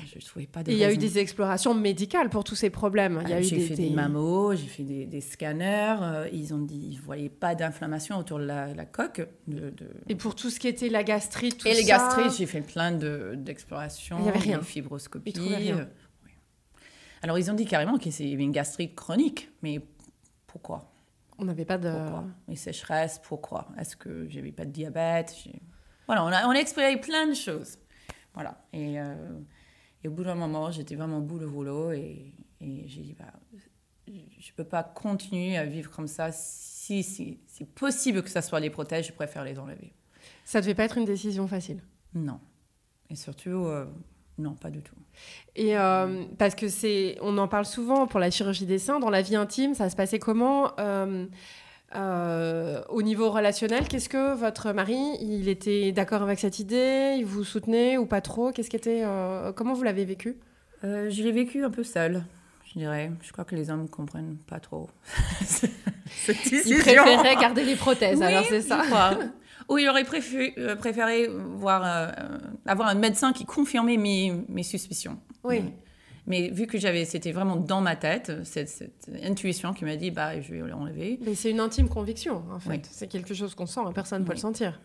je 0.07 0.17
ne 0.17 0.21
trouvais 0.21 0.47
pas 0.47 0.63
Il 0.67 0.75
y 0.75 0.85
a 0.85 0.93
eu 0.93 0.97
des 0.97 1.19
explorations 1.19 1.73
médicales 1.73 2.31
pour 2.31 2.43
tous 2.43 2.57
ces 2.57 2.69
problèmes. 2.69 3.23
Ah, 3.25 3.41
j'ai 3.41 3.61
fait 3.61 3.77
des, 3.77 3.91
mammos, 3.91 4.57
j'ai 4.57 4.67
fait 4.67 4.83
des, 4.83 5.21
scanners. 5.21 5.99
Euh, 6.03 6.29
ils 6.33 6.53
ont 6.53 6.59
dit 6.59 6.81
qu'ils 6.81 6.99
ne 6.99 7.03
voyaient 7.03 7.29
pas 7.29 7.55
d'inflammation 7.55 8.19
autour 8.19 8.41
de 8.41 8.45
la, 8.45 8.85
coque. 8.87 9.29
De, 9.47 9.73
Et 10.09 10.17
pour 10.17 10.35
tout 10.35 10.51
ce 10.51 10.59
qui 10.59 10.67
était 10.67 10.89
la 10.89 11.05
gastrite, 11.05 11.59
tout 11.59 11.69
Et 11.69 11.75
les 11.75 11.85
gastrites, 11.85 12.33
j'ai 12.37 12.47
fait 12.47 12.61
plein 12.61 12.91
d'explorations. 12.91 14.19
Il 14.19 14.23
n'y 14.25 14.29
avait 14.31 14.41
rien. 14.41 14.63
Fibroscopie. 14.63 15.33
Rien. 15.39 15.79
Euh, 15.79 15.85
Alors, 17.23 17.39
ils 17.39 17.53
ont 17.53 17.55
dit 17.55 17.67
carrément 17.67 17.99
qu'il 17.99 18.13
y 18.29 18.35
avait 18.35 18.43
une 18.43 18.51
gastrite 18.51 18.97
chronique. 18.97 19.49
Mais 19.63 19.81
pourquoi? 20.49 20.93
On 21.39 21.45
n'avait 21.45 21.65
pas 21.65 21.79
de... 21.79 21.89
Pourquoi? 21.89 22.25
Les 22.49 22.57
sécheresses, 22.57 23.21
pourquoi? 23.23 23.69
Est-ce 23.79 23.95
que 23.95 24.29
j'avais 24.29 24.51
pas 24.53 24.65
de 24.65 24.73
diabète? 24.73 25.37
Voilà, 26.07 26.25
on 26.25 26.29
a, 26.29 26.49
on 26.49 26.51
a 26.51 26.59
exploré 26.59 27.01
plein 27.01 27.29
de 27.29 27.35
choses. 27.35 27.79
Voilà. 28.35 28.65
Et, 28.73 29.01
euh, 29.01 29.39
et, 30.05 30.09
au 30.09 30.11
bout 30.11 30.25
d'un 30.25 30.35
moment, 30.35 30.71
j'étais 30.71 30.95
vraiment 30.95 31.19
au 31.19 31.23
bout 31.23 31.39
de 31.39 31.47
rouleau 31.47 31.93
et, 31.93 32.35
et 32.61 32.85
j'ai 32.87 33.03
dit, 33.03 33.17
bah, 33.19 33.33
je 34.07 34.13
ne 34.13 34.57
peux 34.57 34.65
pas 34.65 34.83
continuer 34.83 35.57
à 35.57 35.65
vivre 35.65 35.91
comme 35.91 36.09
ça. 36.09 36.31
Si, 36.33 37.03
c'est 37.47 37.75
possible 37.75 38.23
que 38.23 38.31
ça 38.31 38.43
soit 38.43 38.61
les 38.61 38.71
protèges, 38.71 39.09
je 39.09 39.13
préfère 39.13 39.45
les 39.45 39.59
enlever. 39.59 39.93
Ça 40.45 40.59
ne 40.59 40.63
devait 40.65 40.75
pas 40.75 40.85
être 40.85 40.99
une 40.99 41.05
décision 41.05 41.47
facile? 41.47 41.83
Non. 42.15 42.41
Et 43.09 43.15
surtout, 43.15 43.67
euh, 43.67 43.87
non, 44.39 44.55
pas 44.55 44.71
du 44.71 44.83
tout. 44.83 44.97
Et 45.55 45.77
euh, 45.79 46.25
parce 46.39 46.55
que 46.55 46.69
c'est, 46.69 47.17
on 47.21 47.39
en 47.39 47.47
parle 47.47 47.67
souvent 47.67 48.07
pour 48.07 48.19
la 48.19 48.31
chirurgie 48.31 48.67
des 48.67 48.79
seins, 48.79 48.99
dans 48.99 49.11
la 49.11 49.23
vie 49.23 49.37
intime, 49.37 49.75
ça 49.75 49.89
se 49.91 49.97
passait 49.97 50.19
comment? 50.19 50.73
Euh, 50.81 51.27
au 51.95 53.03
niveau 53.03 53.31
relationnel, 53.31 53.89
qu'est-ce 53.89 54.09
que 54.09 54.35
votre 54.35 54.73
mari, 54.73 54.99
il 55.21 55.49
était 55.49 55.93
d'accord 55.93 56.23
avec 56.23 56.39
cette 56.39 56.59
idée 56.59 57.17
Il 57.19 57.25
vous 57.27 57.45
soutenait 57.45 57.97
ou 57.99 58.07
pas 58.07 58.21
trop? 58.21 58.53
Qu'est-ce 58.53 58.71
qui 58.71 58.77
était, 58.77 59.03
euh, 59.05 59.53
comment 59.53 59.75
vous 59.75 59.83
l'avez 59.83 60.05
vécu? 60.05 60.37
Euh, 60.85 61.11
Je 61.11 61.23
l'ai 61.23 61.33
vécu 61.33 61.65
un 61.65 61.71
peu 61.71 61.83
seul. 61.83 62.23
je 62.73 62.79
dirais. 62.79 63.11
Je 63.23 63.33
crois 63.33 63.45
que 63.45 63.55
les 63.57 63.71
hommes 63.71 63.89
comprennent 63.89 64.37
pas 64.49 64.61
trop. 64.61 64.89
Ils 66.29 66.79
préféraient 66.79 67.37
garder 67.37 67.65
les 67.65 67.77
prothèses, 67.77 68.23
alors 68.23 68.45
c'est 68.49 68.63
ça? 68.63 68.83
Ou 69.69 69.79
il 69.79 69.89
aurait 69.89 70.03
préféré, 70.05 70.53
euh, 70.59 70.75
préféré 70.75 71.29
voir, 71.29 71.83
euh, 71.85 72.11
avoir 72.67 72.89
un 72.89 72.95
médecin 72.97 73.33
qui 73.33 73.45
confirmait 73.45 73.97
mes, 73.99 74.33
mes 74.49 74.65
suspicions. 74.65 75.17
Oui. 75.45 75.63
Mais 76.27 76.51
vu 76.51 76.67
que 76.67 76.79
j'avais, 76.79 77.05
c'était 77.05 77.33
vraiment 77.33 77.57
dans 77.57 77.81
ma 77.81 77.97
tête, 77.97 78.45
cette, 78.45 78.69
cette 78.69 79.11
intuition 79.23 79.73
qui 79.73 79.85
m'a 79.85 79.97
dit, 79.97 80.11
bah, 80.11 80.41
je 80.41 80.53
vais 80.53 80.59
l'enlever. 80.69 81.19
Mais 81.23 81.35
c'est 81.35 81.51
une 81.51 81.61
intime 81.61 81.89
conviction, 81.89 82.45
en 82.53 82.59
fait. 82.59 82.87
C'est 82.91 83.09
quelque 83.09 83.35
chose 83.35 83.55
qu'on 83.55 83.67
sent, 83.67 83.81
personne 83.95 84.23
ne 84.23 84.27
peut 84.27 84.35
le 84.35 84.39
sentir. 84.39 84.81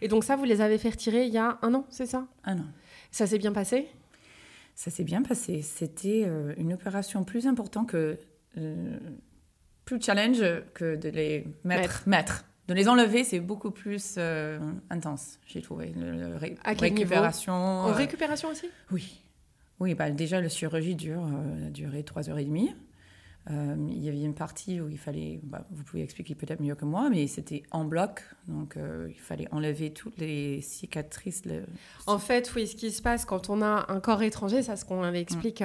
Et 0.00 0.08
donc 0.08 0.24
ça, 0.24 0.36
vous 0.36 0.44
les 0.44 0.60
avez 0.60 0.78
fait 0.78 0.90
retirer 0.90 1.26
il 1.26 1.32
y 1.32 1.38
a 1.38 1.58
un 1.62 1.74
an, 1.74 1.86
c'est 1.88 2.06
ça? 2.06 2.26
Un 2.44 2.58
an. 2.58 2.66
Ça 3.10 3.26
s'est 3.26 3.38
bien 3.38 3.52
passé? 3.52 3.88
Ça 4.74 4.90
s'est 4.90 5.04
bien 5.04 5.22
passé. 5.22 5.62
C'était 5.62 6.24
euh, 6.26 6.52
une 6.56 6.72
opération 6.72 7.24
plus 7.24 7.46
importante 7.46 7.88
que... 7.88 8.18
Euh, 8.58 8.98
plus 9.84 10.02
challenge 10.02 10.42
que 10.74 10.96
de 10.96 11.08
les 11.08 11.46
mettre. 11.62 12.02
mettre. 12.06 12.44
De 12.66 12.74
les 12.74 12.88
enlever, 12.88 13.22
c'est 13.22 13.38
beaucoup 13.38 13.70
plus 13.70 14.16
euh, 14.18 14.58
intense, 14.90 15.38
j'ai 15.46 15.62
trouvé. 15.62 15.92
Le, 15.96 16.34
à 16.64 16.74
quel 16.74 16.92
récupération. 16.92 17.52
En 17.52 17.92
récupération 17.92 18.48
aussi? 18.48 18.66
Oui. 18.90 19.22
Oui, 19.78 19.94
bah, 19.94 20.10
déjà, 20.10 20.40
la 20.40 20.48
chirurgie 20.48 20.94
dure, 20.94 21.26
euh, 21.26 21.66
a 21.66 21.70
duré 21.70 22.02
trois 22.02 22.30
heures 22.30 22.38
et 22.38 22.44
demie. 22.44 22.74
Euh, 23.48 23.76
il 23.90 24.02
y 24.02 24.08
avait 24.08 24.22
une 24.22 24.34
partie 24.34 24.80
où 24.80 24.88
il 24.88 24.98
fallait, 24.98 25.38
bah, 25.44 25.64
vous 25.70 25.84
pouvez 25.84 26.02
expliquer 26.02 26.34
peut-être 26.34 26.60
mieux 26.60 26.74
que 26.74 26.84
moi, 26.84 27.08
mais 27.10 27.28
c'était 27.28 27.62
en 27.70 27.84
bloc, 27.84 28.22
donc 28.48 28.76
euh, 28.76 29.06
il 29.08 29.20
fallait 29.20 29.46
enlever 29.52 29.92
toutes 29.92 30.18
les 30.18 30.60
cicatrices. 30.62 31.42
En 32.08 32.18
fait, 32.18 32.52
oui, 32.56 32.66
ce 32.66 32.74
qui 32.74 32.90
se 32.90 33.00
passe 33.00 33.24
quand 33.24 33.48
on 33.48 33.62
a 33.62 33.86
un 33.88 34.00
corps 34.00 34.22
étranger, 34.22 34.64
ça 34.64 34.74
ce 34.74 34.84
qu'on 34.84 35.04
avait 35.04 35.20
explique 35.20 35.62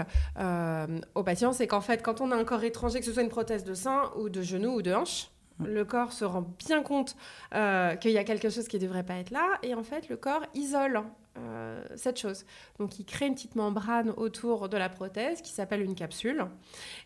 aux 1.16 1.24
patients, 1.24 1.54
c'est 1.54 1.66
qu'en 1.66 1.82
fait, 1.82 2.04
quand 2.04 2.22
on 2.22 2.32
a 2.32 2.36
un 2.36 2.44
corps 2.44 2.64
étranger, 2.64 3.00
que 3.00 3.06
ce 3.06 3.14
soit 3.14 3.24
une 3.24 3.30
prothèse 3.30 3.64
de 3.64 3.74
sein 3.74 4.12
ou 4.16 4.30
de 4.30 4.44
genou 4.44 4.76
ou 4.76 4.82
de 4.84 4.94
hanche, 4.94 5.32
le 5.60 5.84
corps 5.84 6.14
se 6.14 6.24
rend 6.24 6.54
bien 6.60 6.84
compte 6.84 7.16
qu'il 7.52 8.12
y 8.12 8.18
a 8.20 8.24
quelque 8.24 8.52
chose 8.52 8.68
qui 8.68 8.76
ne 8.76 8.84
devrait 8.84 9.06
pas 9.06 9.16
être 9.16 9.32
là, 9.32 9.58
et 9.64 9.74
en 9.74 9.82
fait, 9.82 10.08
le 10.08 10.18
corps 10.18 10.46
isole 10.54 11.02
euh, 11.38 11.82
cette 11.96 12.20
chose. 12.20 12.46
Donc 12.78 13.00
il 13.00 13.06
crée 13.06 13.26
une 13.26 13.36
petite 13.36 13.56
membrane 13.56 14.10
autour 14.18 14.68
de 14.68 14.76
la 14.76 14.90
prothèse 14.90 15.42
qui 15.42 15.52
s'appelle 15.52 15.82
une 15.82 15.96
capsule. 15.96 16.46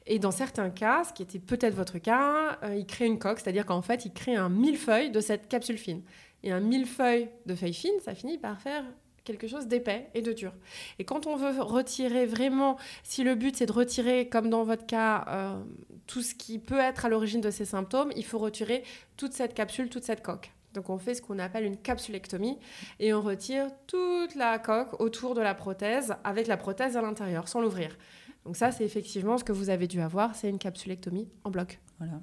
Et 0.08 0.18
dans 0.18 0.32
certains 0.32 0.72
cas, 0.72 1.04
ce 1.04 1.14
qui 1.14 1.22
était 1.22 1.38
peut-être 1.38 1.76
votre 1.76 2.00
cas, 2.00 2.58
euh, 2.64 2.76
il 2.76 2.88
crée 2.88 3.06
une 3.06 3.20
coque, 3.20 3.40
c'est-à-dire 3.40 3.68
qu'en 3.68 3.84
fait 3.84 4.04
il 4.06 4.14
crée 4.14 4.36
un 4.36 4.50
millefeuille 4.50 5.12
de 5.12 5.20
cette 5.20 5.48
capsule 5.48 5.78
fine. 5.78 6.02
Et 6.42 6.52
un 6.52 6.60
millefeuille 6.60 7.30
de 7.46 7.54
feuilles 7.54 7.74
fines, 7.74 8.00
ça 8.04 8.16
finit 8.16 8.40
par 8.40 8.60
faire 8.60 8.84
quelque 9.26 9.48
chose 9.48 9.68
d'épais 9.68 10.10
et 10.16 10.24
de 10.24 10.34
dur. 10.34 10.54
Et 10.98 11.04
quand 11.04 11.28
on 11.28 11.36
veut 11.36 11.62
retirer 11.62 12.26
vraiment, 12.26 12.78
si 13.04 13.24
le 13.24 13.36
but 13.36 13.56
c'est 13.56 13.66
de 13.68 13.74
retirer, 13.74 14.28
comme 14.28 14.50
dans 14.50 14.64
votre 14.64 14.88
cas, 14.88 15.26
euh, 15.28 15.64
tout 16.08 16.22
ce 16.24 16.34
qui 16.34 16.58
peut 16.58 16.80
être 16.80 17.06
à 17.06 17.10
l'origine 17.10 17.42
de 17.42 17.52
ces 17.52 17.66
symptômes, 17.66 18.12
il 18.16 18.26
faut 18.26 18.40
retirer 18.40 18.84
toute 19.18 19.34
cette 19.34 19.54
capsule, 19.54 19.90
toute 19.90 20.04
cette 20.04 20.24
coque. 20.24 20.52
Donc 20.76 20.90
on 20.90 20.98
fait 20.98 21.16
ce 21.16 21.22
qu'on 21.22 21.40
appelle 21.40 21.66
une 21.66 21.78
capsulectomie 21.78 22.60
et 23.00 23.14
on 23.14 23.22
retire 23.22 23.68
toute 23.88 24.36
la 24.36 24.60
coque 24.60 25.00
autour 25.02 25.34
de 25.34 25.42
la 25.42 25.56
prothèse 25.56 26.16
avec 26.24 26.48
la 26.48 26.58
prothèse 26.58 26.96
à 26.98 27.02
l'intérieur 27.02 27.48
sans 27.48 27.62
l'ouvrir. 27.62 27.98
Donc 28.46 28.56
ça 28.56 28.72
c'est 28.72 28.86
effectivement 28.86 29.38
ce 29.38 29.44
que 29.44 29.52
vous 29.52 29.70
avez 29.70 29.88
dû 29.88 30.00
avoir, 30.02 30.36
c'est 30.36 30.50
une 30.50 30.60
capsulectomie 30.60 31.28
en 31.44 31.50
bloc. 31.50 31.80
Voilà. 31.98 32.22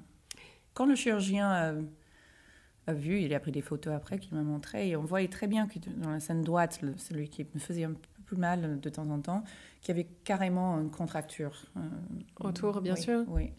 Quand 0.73 0.85
le 0.85 0.95
chirurgien 0.95 1.83
a, 2.87 2.93
vu, 2.93 3.21
il 3.21 3.33
a 3.33 3.39
pris 3.39 3.51
des 3.51 3.61
photos 3.61 3.93
après 3.93 4.17
qu'il 4.17 4.35
m'a 4.35 4.43
montré 4.43 4.89
et 4.89 4.95
on 4.95 5.03
voyait 5.03 5.27
très 5.27 5.47
bien 5.47 5.67
que 5.67 5.77
dans 5.97 6.09
la 6.09 6.19
scène 6.19 6.41
droite, 6.41 6.79
celui 6.97 7.29
qui 7.29 7.45
me 7.53 7.59
faisait 7.59 7.83
un 7.83 7.93
peu 7.93 8.23
plus 8.25 8.37
mal 8.37 8.79
de 8.79 8.89
temps 8.89 9.09
en 9.09 9.19
temps, 9.19 9.43
qu'il 9.81 9.95
y 9.95 9.99
avait 9.99 10.09
carrément 10.23 10.79
une 10.79 10.89
contracture. 10.89 11.65
Euh, 11.77 11.81
autour, 12.39 12.81
bien 12.81 12.95
sûr. 12.95 13.25
Oui. 13.27 13.51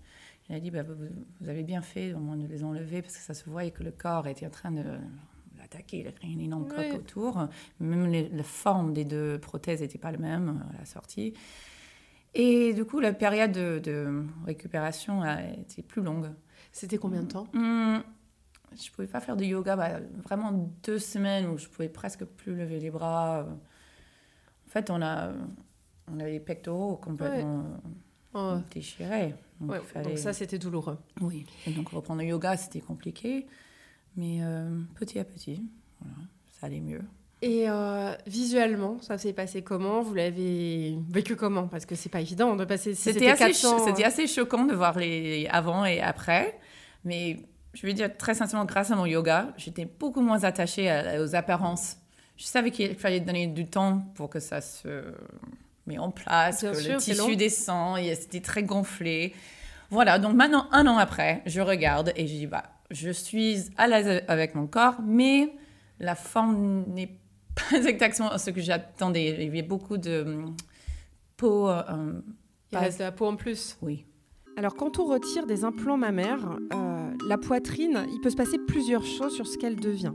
Il 0.48 0.54
a 0.54 0.60
dit 0.60 0.70
bah, 0.70 0.82
vous, 0.82 1.48
avez 1.48 1.62
bien 1.62 1.80
fait 1.80 2.12
au 2.12 2.18
moins 2.18 2.36
de 2.36 2.46
les 2.46 2.64
enlever 2.64 3.00
parce 3.02 3.16
que 3.16 3.22
ça 3.22 3.34
se 3.34 3.48
voyait 3.48 3.70
que 3.70 3.82
le 3.82 3.90
corps 3.90 4.26
était 4.26 4.46
en 4.46 4.50
train 4.50 4.70
de 4.70 4.84
l'attaquer. 5.58 6.00
Il 6.00 6.06
a 6.06 6.12
créé 6.12 6.30
une 6.30 6.40
énorme 6.40 6.68
coque 6.68 6.94
autour. 6.94 7.48
Même 7.80 8.10
la 8.10 8.42
forme 8.42 8.92
des 8.92 9.04
deux 9.04 9.38
prothèses 9.38 9.80
n'était 9.80 9.98
pas 9.98 10.12
la 10.12 10.18
même 10.18 10.64
à 10.74 10.78
la 10.78 10.84
sortie. 10.84 11.34
Et 12.34 12.74
du 12.74 12.84
coup, 12.84 13.00
la 13.00 13.12
période 13.12 13.52
de, 13.52 14.24
récupération 14.44 15.22
a 15.22 15.42
été 15.42 15.82
plus 15.82 16.02
longue. 16.02 16.30
C'était 16.72 16.98
combien 16.98 17.22
de 17.22 17.28
temps? 17.28 17.46
Hum, 17.54 18.02
Je 18.76 18.90
ne 18.90 18.94
pouvais 18.94 19.06
pas 19.06 19.20
faire 19.20 19.36
de 19.36 19.44
yoga, 19.44 19.76
bah, 19.76 20.00
vraiment 20.24 20.68
deux 20.82 20.98
semaines 20.98 21.46
où 21.46 21.56
je 21.56 21.68
pouvais 21.68 21.88
presque 21.88 22.24
plus 22.24 22.56
lever 22.56 22.80
les 22.80 22.90
bras. 22.90 23.46
En 23.46 24.70
fait, 24.70 24.90
on 24.90 25.00
a, 25.00 25.32
on 26.12 26.18
avait 26.18 26.32
les 26.32 26.40
pectoraux 26.40 26.96
complètement 26.96 27.64
oh. 28.34 28.58
déchirés. 28.72 29.34
Donc, 29.64 30.18
ça, 30.18 30.32
c'était 30.32 30.58
douloureux. 30.58 30.98
Oui. 31.20 31.46
Et 31.66 31.70
donc 31.70 31.88
reprendre 31.88 32.22
le 32.22 32.28
yoga, 32.28 32.56
c'était 32.56 32.80
compliqué. 32.80 33.46
Mais 34.16 34.38
euh, 34.42 34.68
petit 34.94 35.18
à 35.18 35.24
petit, 35.24 35.62
voilà, 36.00 36.16
ça 36.52 36.66
allait 36.66 36.80
mieux. 36.80 37.02
Et 37.42 37.68
euh, 37.68 38.14
visuellement, 38.26 38.98
ça 39.02 39.18
s'est 39.18 39.32
passé 39.32 39.62
comment? 39.62 40.00
Vous 40.02 40.14
l'avez 40.14 40.96
vécu 41.10 41.36
comment? 41.36 41.66
Parce 41.68 41.84
que 41.84 41.94
c'est 41.94 42.08
pas 42.08 42.20
évident 42.20 42.56
de 42.56 42.64
passer. 42.64 42.94
c'était 42.94 43.28
assez, 43.28 43.52
c'était 43.52 44.04
assez 44.04 44.26
choquant 44.26 44.64
de 44.64 44.74
voir 44.74 44.98
les 44.98 45.46
avant 45.50 45.84
et 45.84 46.00
après. 46.00 46.58
Mais 47.04 47.40
je 47.74 47.86
vais 47.86 47.92
dire 47.92 48.16
très 48.16 48.34
sincèrement, 48.34 48.64
grâce 48.64 48.90
à 48.90 48.96
mon 48.96 49.04
yoga, 49.04 49.52
j'étais 49.56 49.84
beaucoup 49.84 50.22
moins 50.22 50.44
attachée 50.44 51.18
aux 51.20 51.34
apparences. 51.34 51.96
Je 52.36 52.44
savais 52.44 52.70
qu'il 52.70 52.94
fallait 52.94 53.20
donner 53.20 53.46
du 53.46 53.66
temps 53.66 54.10
pour 54.14 54.30
que 54.30 54.40
ça 54.40 54.60
se 54.60 55.04
mais 55.86 55.98
en 55.98 56.10
place, 56.10 56.62
que 56.62 56.66
le 56.66 56.96
tissu 56.96 57.36
descend, 57.36 57.98
c'était 58.14 58.40
très 58.40 58.62
gonflé. 58.62 59.34
Voilà, 59.90 60.18
donc 60.18 60.34
maintenant, 60.34 60.66
un 60.72 60.86
an 60.86 60.98
après, 60.98 61.42
je 61.46 61.60
regarde 61.60 62.12
et 62.16 62.26
je 62.26 62.32
dis, 62.32 62.46
bah, 62.46 62.64
je 62.90 63.10
suis 63.10 63.64
à 63.76 63.86
l'aise 63.86 64.22
avec 64.28 64.54
mon 64.54 64.66
corps, 64.66 64.96
mais 65.02 65.52
la 66.00 66.14
forme 66.14 66.84
n'est 66.88 67.18
pas 67.70 67.76
exactement 67.76 68.36
ce 68.38 68.50
que 68.50 68.60
j'attendais. 68.60 69.30
Il 69.38 69.44
y 69.44 69.46
avait 69.48 69.62
beaucoup 69.62 69.98
de 69.98 70.22
hum, 70.22 70.56
peau. 71.36 71.68
Euh, 71.68 72.20
Il 72.72 72.78
reste 72.78 72.98
de 72.98 73.04
la 73.04 73.12
peau 73.12 73.26
en 73.26 73.36
plus. 73.36 73.76
Oui. 73.82 74.04
Alors, 74.56 74.74
quand 74.74 74.98
on 74.98 75.04
retire 75.04 75.46
des 75.46 75.64
implants 75.64 75.96
mammaires, 75.96 76.58
euh, 76.72 77.10
la 77.28 77.38
poitrine, 77.38 78.06
il 78.12 78.20
peut 78.20 78.30
se 78.30 78.36
passer 78.36 78.58
plusieurs 78.58 79.04
choses 79.04 79.34
sur 79.34 79.46
ce 79.46 79.58
qu'elle 79.58 79.76
devient. 79.76 80.12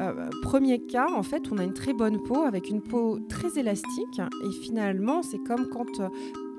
Euh, 0.00 0.28
premier 0.42 0.78
cas, 0.78 1.08
en 1.14 1.22
fait, 1.22 1.50
on 1.50 1.58
a 1.58 1.64
une 1.64 1.72
très 1.72 1.92
bonne 1.92 2.22
peau 2.22 2.42
avec 2.42 2.68
une 2.68 2.82
peau 2.82 3.18
très 3.28 3.58
élastique 3.58 4.20
et 4.44 4.50
finalement, 4.62 5.22
c'est 5.22 5.38
comme 5.38 5.68
quand 5.68 6.00
euh, 6.00 6.08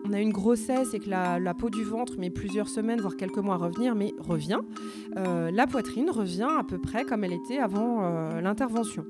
on 0.06 0.14
a 0.14 0.20
une 0.20 0.32
grossesse 0.32 0.94
et 0.94 1.00
que 1.00 1.10
la, 1.10 1.54
peau 1.54 1.70
du 1.70 1.84
ventre 1.84 2.18
met 2.18 2.30
plusieurs 2.30 2.70
semaines, 2.70 3.02
voire 3.02 3.16
quelques 3.16 3.38
mois 3.38 3.56
à 3.56 3.58
revenir, 3.58 3.96
mais 3.96 4.14
revient. 4.20 4.60
Euh, 5.18 5.52
la 5.52 5.68
poitrine 5.68 6.10
revient 6.10 6.48
à 6.58 6.64
peu 6.64 6.78
près 6.78 7.04
comme 7.04 7.24
elle 7.24 7.34
était 7.34 7.58
avant 7.58 8.02
l'intervention. 8.40 9.06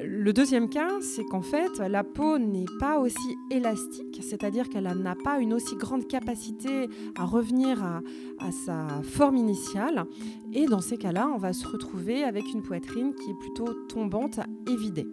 Le 0.00 0.32
deuxième 0.32 0.68
cas, 0.68 0.90
c'est 1.00 1.24
qu'en 1.24 1.42
fait, 1.42 1.78
la 1.78 2.04
peau 2.04 2.38
n'est 2.38 2.66
pas 2.78 3.00
aussi 3.00 3.36
élastique, 3.50 4.20
c'est-à-dire 4.22 4.68
qu'elle 4.68 4.84
n'a 4.84 5.16
pas 5.16 5.40
une 5.40 5.52
aussi 5.52 5.74
grande 5.74 6.06
capacité 6.06 6.88
à 7.16 7.24
revenir 7.24 7.82
à, 7.82 8.52
sa 8.52 9.02
forme 9.02 9.36
initiale. 9.36 10.04
Et 10.52 10.66
dans 10.66 10.80
ces 10.80 10.98
cas-là, 10.98 11.28
on 11.34 11.38
va 11.38 11.52
se 11.52 11.66
retrouver 11.66 12.22
avec 12.22 12.44
une 12.54 12.62
poitrine 12.62 13.12
qui 13.12 13.30
est 13.32 13.38
plutôt 13.40 13.74
tombante 13.88 14.38
et 14.68 14.76
vidée. 14.76 15.08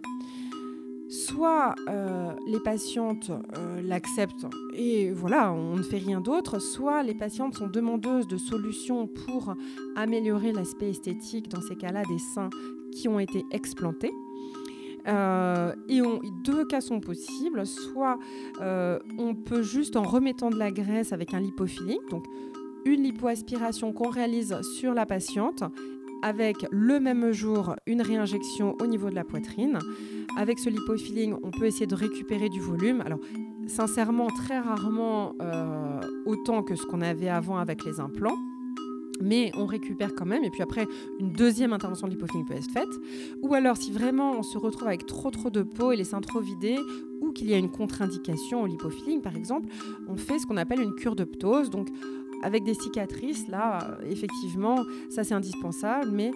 Soit 1.08 1.74
euh, 1.88 2.32
les 2.46 2.60
patientes 2.60 3.30
euh, 3.58 3.82
l'acceptent 3.82 4.46
et 4.74 5.10
voilà, 5.10 5.52
on 5.52 5.76
ne 5.76 5.82
fait 5.82 5.98
rien 5.98 6.20
d'autre, 6.20 6.60
soit 6.60 7.02
les 7.02 7.14
patientes 7.14 7.54
sont 7.54 7.68
demandeuses 7.68 8.28
de 8.28 8.36
solutions 8.36 9.08
pour 9.08 9.54
améliorer 9.96 10.52
l'aspect 10.52 10.90
esthétique, 10.90 11.48
dans 11.48 11.60
ces 11.60 11.76
cas-là, 11.76 12.02
des 12.08 12.18
seins 12.18 12.50
qui 12.92 13.08
ont 13.08 13.18
été 13.18 13.44
explantés. 13.50 14.12
Euh, 15.06 15.72
et 15.88 16.00
deux 16.44 16.64
cas 16.64 16.80
sont 16.80 17.00
possibles. 17.00 17.66
Soit 17.66 18.18
euh, 18.60 18.98
on 19.18 19.34
peut 19.34 19.62
juste 19.62 19.96
en 19.96 20.02
remettant 20.02 20.50
de 20.50 20.58
la 20.58 20.70
graisse 20.70 21.12
avec 21.12 21.34
un 21.34 21.40
lipofilling, 21.40 22.00
donc 22.10 22.24
une 22.84 23.02
lipoaspiration 23.02 23.92
qu'on 23.92 24.10
réalise 24.10 24.60
sur 24.78 24.94
la 24.94 25.06
patiente 25.06 25.64
avec 26.22 26.66
le 26.70 26.98
même 26.98 27.32
jour 27.32 27.76
une 27.86 28.00
réinjection 28.02 28.76
au 28.80 28.86
niveau 28.86 29.10
de 29.10 29.14
la 29.14 29.24
poitrine. 29.24 29.78
Avec 30.36 30.58
ce 30.58 30.70
lipofilling, 30.70 31.34
on 31.42 31.50
peut 31.50 31.66
essayer 31.66 31.86
de 31.86 31.94
récupérer 31.94 32.48
du 32.48 32.60
volume. 32.60 33.00
Alors, 33.02 33.20
sincèrement, 33.66 34.28
très 34.28 34.58
rarement 34.58 35.34
euh, 35.40 36.00
autant 36.24 36.62
que 36.62 36.74
ce 36.74 36.84
qu'on 36.84 37.00
avait 37.00 37.28
avant 37.28 37.58
avec 37.58 37.84
les 37.84 38.00
implants 38.00 38.36
mais 39.20 39.50
on 39.54 39.66
récupère 39.66 40.14
quand 40.14 40.26
même. 40.26 40.44
Et 40.44 40.50
puis 40.50 40.62
après, 40.62 40.86
une 41.20 41.32
deuxième 41.32 41.72
intervention 41.72 42.06
de 42.06 42.12
l'hypofilling 42.12 42.44
peut 42.44 42.54
être 42.54 42.70
faite. 42.70 42.88
Ou 43.42 43.54
alors, 43.54 43.76
si 43.76 43.92
vraiment 43.92 44.38
on 44.38 44.42
se 44.42 44.58
retrouve 44.58 44.88
avec 44.88 45.06
trop 45.06 45.30
trop 45.30 45.50
de 45.50 45.62
peau 45.62 45.92
et 45.92 45.96
les 45.96 46.04
seins 46.04 46.20
trop 46.20 46.40
vidés, 46.40 46.78
ou 47.20 47.32
qu'il 47.32 47.48
y 47.48 47.54
a 47.54 47.58
une 47.58 47.70
contre-indication 47.70 48.62
au 48.62 48.66
lipofilling, 48.66 49.22
par 49.22 49.36
exemple, 49.36 49.68
on 50.08 50.16
fait 50.16 50.38
ce 50.38 50.46
qu'on 50.46 50.56
appelle 50.56 50.80
une 50.80 50.94
cure 50.94 51.16
de 51.16 51.24
ptose. 51.24 51.70
Donc, 51.70 51.88
avec 52.42 52.64
des 52.64 52.74
cicatrices, 52.74 53.48
là, 53.48 53.96
effectivement, 54.10 54.84
ça 55.08 55.24
c'est 55.24 55.32
indispensable, 55.32 56.10
mais 56.12 56.32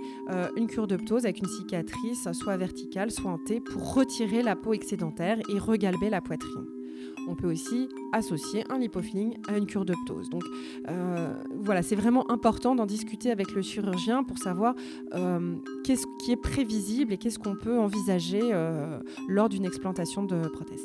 une 0.57 0.67
cure 0.67 0.87
de 0.87 0.97
ptose 0.97 1.25
avec 1.25 1.39
une 1.41 1.49
cicatrice, 1.49 2.27
soit 2.33 2.57
verticale, 2.57 3.11
soit 3.11 3.31
en 3.31 3.39
T, 3.39 3.61
pour 3.61 3.95
retirer 3.95 4.43
la 4.43 4.57
peau 4.57 4.73
excédentaire 4.73 5.39
et 5.51 5.59
regalber 5.59 6.09
la 6.09 6.23
poitrine 6.23 6.80
on 7.29 7.35
peut 7.35 7.51
aussi 7.51 7.89
associer 8.13 8.65
un 8.71 8.79
lipofilling 8.79 9.39
à 9.49 9.57
une 9.57 9.67
cure 9.67 9.85
de 9.85 9.95
ptose. 10.05 10.31
Donc 10.31 10.45
euh, 10.89 11.35
voilà, 11.57 11.83
c'est 11.83 11.97
vraiment 11.97 12.31
important 12.31 12.75
d'en 12.75 12.87
discuter 12.87 13.31
avec 13.31 13.53
le 13.53 13.63
chirurgien 13.63 14.25
pour 14.25 14.39
savoir 14.39 14.75
euh, 15.15 15.57
qu'est-ce 15.85 16.07
qui 16.23 16.33
est 16.33 16.37
prévisible 16.37 17.13
et 17.13 17.19
qu'est-ce 17.19 17.39
qu'on 17.39 17.57
peut 17.57 17.79
envisager 17.79 18.41
euh, 18.43 19.01
lors 19.29 19.49
d'une 19.49 19.65
explantation 19.65 20.23
de 20.23 20.49
prothèse. 20.49 20.81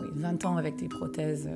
Oui, 0.00 0.08
20 0.14 0.44
ans 0.46 0.56
avec 0.56 0.76
des 0.76 0.88
prothèses, 0.88 1.48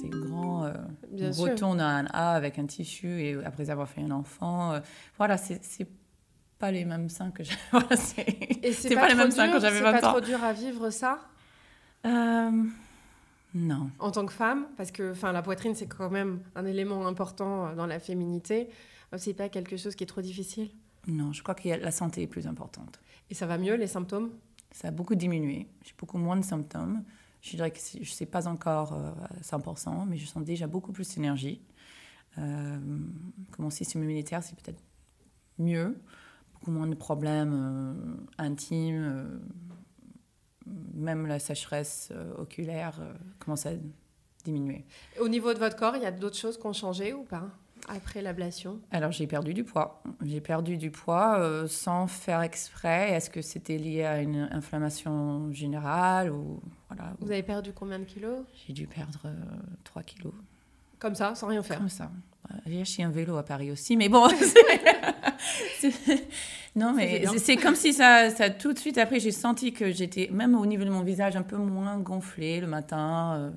c'est 0.00 0.08
grand. 0.08 0.70
Bien 1.10 1.30
on 1.38 1.42
retourne 1.42 1.80
à 1.80 1.96
un 1.96 2.04
A 2.06 2.32
avec 2.32 2.58
un 2.58 2.66
tissu 2.66 3.20
et 3.22 3.34
après 3.44 3.70
avoir 3.70 3.88
fait 3.88 4.02
un 4.02 4.10
enfant. 4.10 4.78
voilà, 5.16 5.38
c'est 5.38 5.88
pas 6.58 6.70
les 6.70 6.84
mêmes 6.84 7.08
seins 7.08 7.30
que 7.30 7.42
j'avais. 7.42 7.58
Voilà, 7.70 7.96
c'est 7.96 8.94
pas, 8.94 9.00
pas 9.00 9.08
les 9.08 9.14
mêmes 9.14 9.30
seins 9.30 9.50
que 9.50 9.60
j'avais 9.60 9.80
20 9.80 9.90
ans. 9.90 9.94
C'est 9.94 10.00
pas 10.00 10.08
trop 10.08 10.20
dur 10.20 10.42
à 10.44 10.52
vivre 10.52 10.90
ça? 10.90 11.20
Non. 13.56 13.90
En 14.00 14.10
tant 14.10 14.26
que 14.26 14.34
femme, 14.34 14.66
parce 14.76 14.90
que 14.90 15.12
enfin, 15.12 15.32
la 15.32 15.40
poitrine, 15.40 15.74
c'est 15.74 15.86
quand 15.86 16.10
même 16.10 16.40
un 16.54 16.66
élément 16.66 17.06
important 17.06 17.74
dans 17.74 17.86
la 17.86 17.98
féminité. 17.98 18.68
Euh, 19.14 19.16
c'est 19.18 19.32
pas 19.32 19.48
quelque 19.48 19.78
chose 19.78 19.94
qui 19.94 20.04
est 20.04 20.06
trop 20.06 20.20
difficile? 20.20 20.68
Non, 21.06 21.32
je 21.32 21.42
crois 21.42 21.54
que 21.54 21.66
la 21.66 21.90
santé 21.90 22.20
est 22.22 22.26
plus 22.26 22.46
importante. 22.46 23.00
Et 23.30 23.34
ça 23.34 23.46
va 23.46 23.56
mieux, 23.56 23.74
les 23.76 23.86
symptômes? 23.86 24.30
Ça 24.72 24.88
a 24.88 24.90
beaucoup 24.90 25.14
diminué. 25.14 25.68
J'ai 25.82 25.94
beaucoup 25.98 26.18
moins 26.18 26.36
de 26.36 26.44
symptômes. 26.44 27.02
Je 27.40 27.56
dirais 27.56 27.70
que 27.70 27.78
je 27.78 28.00
ne 28.00 28.04
sais 28.04 28.26
pas 28.26 28.46
encore 28.46 28.92
euh, 28.92 29.10
à 29.22 29.40
100%, 29.40 30.06
mais 30.06 30.18
je 30.18 30.26
sens 30.26 30.44
déjà 30.44 30.66
beaucoup 30.66 30.92
plus 30.92 31.14
d'énergie. 31.14 31.62
Euh, 32.36 32.78
mon 33.58 33.70
système 33.70 34.02
immunitaire, 34.02 34.42
c'est 34.42 34.60
peut-être 34.60 34.82
mieux. 35.58 35.96
Beaucoup 36.52 36.72
moins 36.72 36.88
de 36.88 36.94
problèmes 36.94 37.54
euh, 37.54 38.16
intimes 38.36 39.40
même 40.94 41.26
la 41.26 41.38
sécheresse 41.38 42.10
euh, 42.12 42.34
oculaire 42.36 42.98
euh, 43.00 43.12
commence 43.38 43.66
à 43.66 43.72
diminuer. 44.44 44.84
Au 45.20 45.28
niveau 45.28 45.52
de 45.54 45.58
votre 45.58 45.76
corps, 45.76 45.96
il 45.96 46.02
y 46.02 46.06
a 46.06 46.10
d'autres 46.10 46.36
choses 46.36 46.58
qui 46.58 46.66
ont 46.66 46.72
changé 46.72 47.12
ou 47.12 47.24
pas 47.24 47.50
après 47.88 48.20
l'ablation? 48.20 48.80
Alors 48.90 49.12
j'ai 49.12 49.28
perdu 49.28 49.54
du 49.54 49.62
poids. 49.62 50.02
J'ai 50.24 50.40
perdu 50.40 50.76
du 50.76 50.90
poids 50.90 51.38
euh, 51.38 51.68
sans 51.68 52.08
faire 52.08 52.40
exprès. 52.42 53.12
Est-ce 53.12 53.30
que 53.30 53.42
c'était 53.42 53.78
lié 53.78 54.02
à 54.02 54.22
une 54.22 54.48
inflammation 54.50 55.52
générale 55.52 56.32
ou 56.32 56.60
voilà 56.88 57.12
Vous 57.20 57.30
avez 57.30 57.44
perdu 57.44 57.72
combien 57.72 58.00
de 58.00 58.04
kilos? 58.04 58.40
J'ai 58.66 58.72
dû 58.72 58.88
perdre 58.88 59.30
3 59.84 60.02
kilos. 60.02 60.32
Comme 60.98 61.14
ça, 61.14 61.34
sans 61.34 61.48
rien 61.48 61.62
faire 61.62 61.78
Comme 61.78 61.88
ça. 61.88 62.10
J'ai 62.66 62.80
acheté 62.80 63.02
un 63.02 63.10
vélo 63.10 63.36
à 63.36 63.42
Paris 63.42 63.70
aussi, 63.70 63.96
mais 63.96 64.08
bon. 64.08 64.28
non, 66.76 66.94
mais 66.94 67.24
c'est 67.38 67.56
comme 67.56 67.74
si 67.74 67.92
ça, 67.92 68.30
ça, 68.30 68.50
tout 68.50 68.72
de 68.72 68.78
suite, 68.78 68.98
après, 68.98 69.20
j'ai 69.20 69.32
senti 69.32 69.72
que 69.72 69.90
j'étais, 69.90 70.28
même 70.32 70.54
au 70.54 70.66
niveau 70.66 70.84
de 70.84 70.90
mon 70.90 71.02
visage, 71.02 71.36
un 71.36 71.42
peu 71.42 71.56
moins 71.56 71.98
gonflé 71.98 72.60
le 72.60 72.66
matin. 72.66 73.34
Euh. 73.36 73.50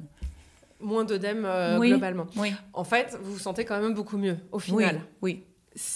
Moins 0.81 1.05
d'œdème 1.05 1.46
euh, 1.46 1.77
globalement. 1.77 2.27
Oui. 2.38 2.53
En 2.74 2.84
fait, 2.84 3.17
vous 3.22 3.34
vous 3.34 3.39
sentez 3.39 3.65
quand 3.65 3.79
même 3.79 3.93
beaucoup 3.93 4.17
mieux, 4.17 4.38
au 4.51 4.60
final. 4.60 5.01
Oui. 5.22 5.43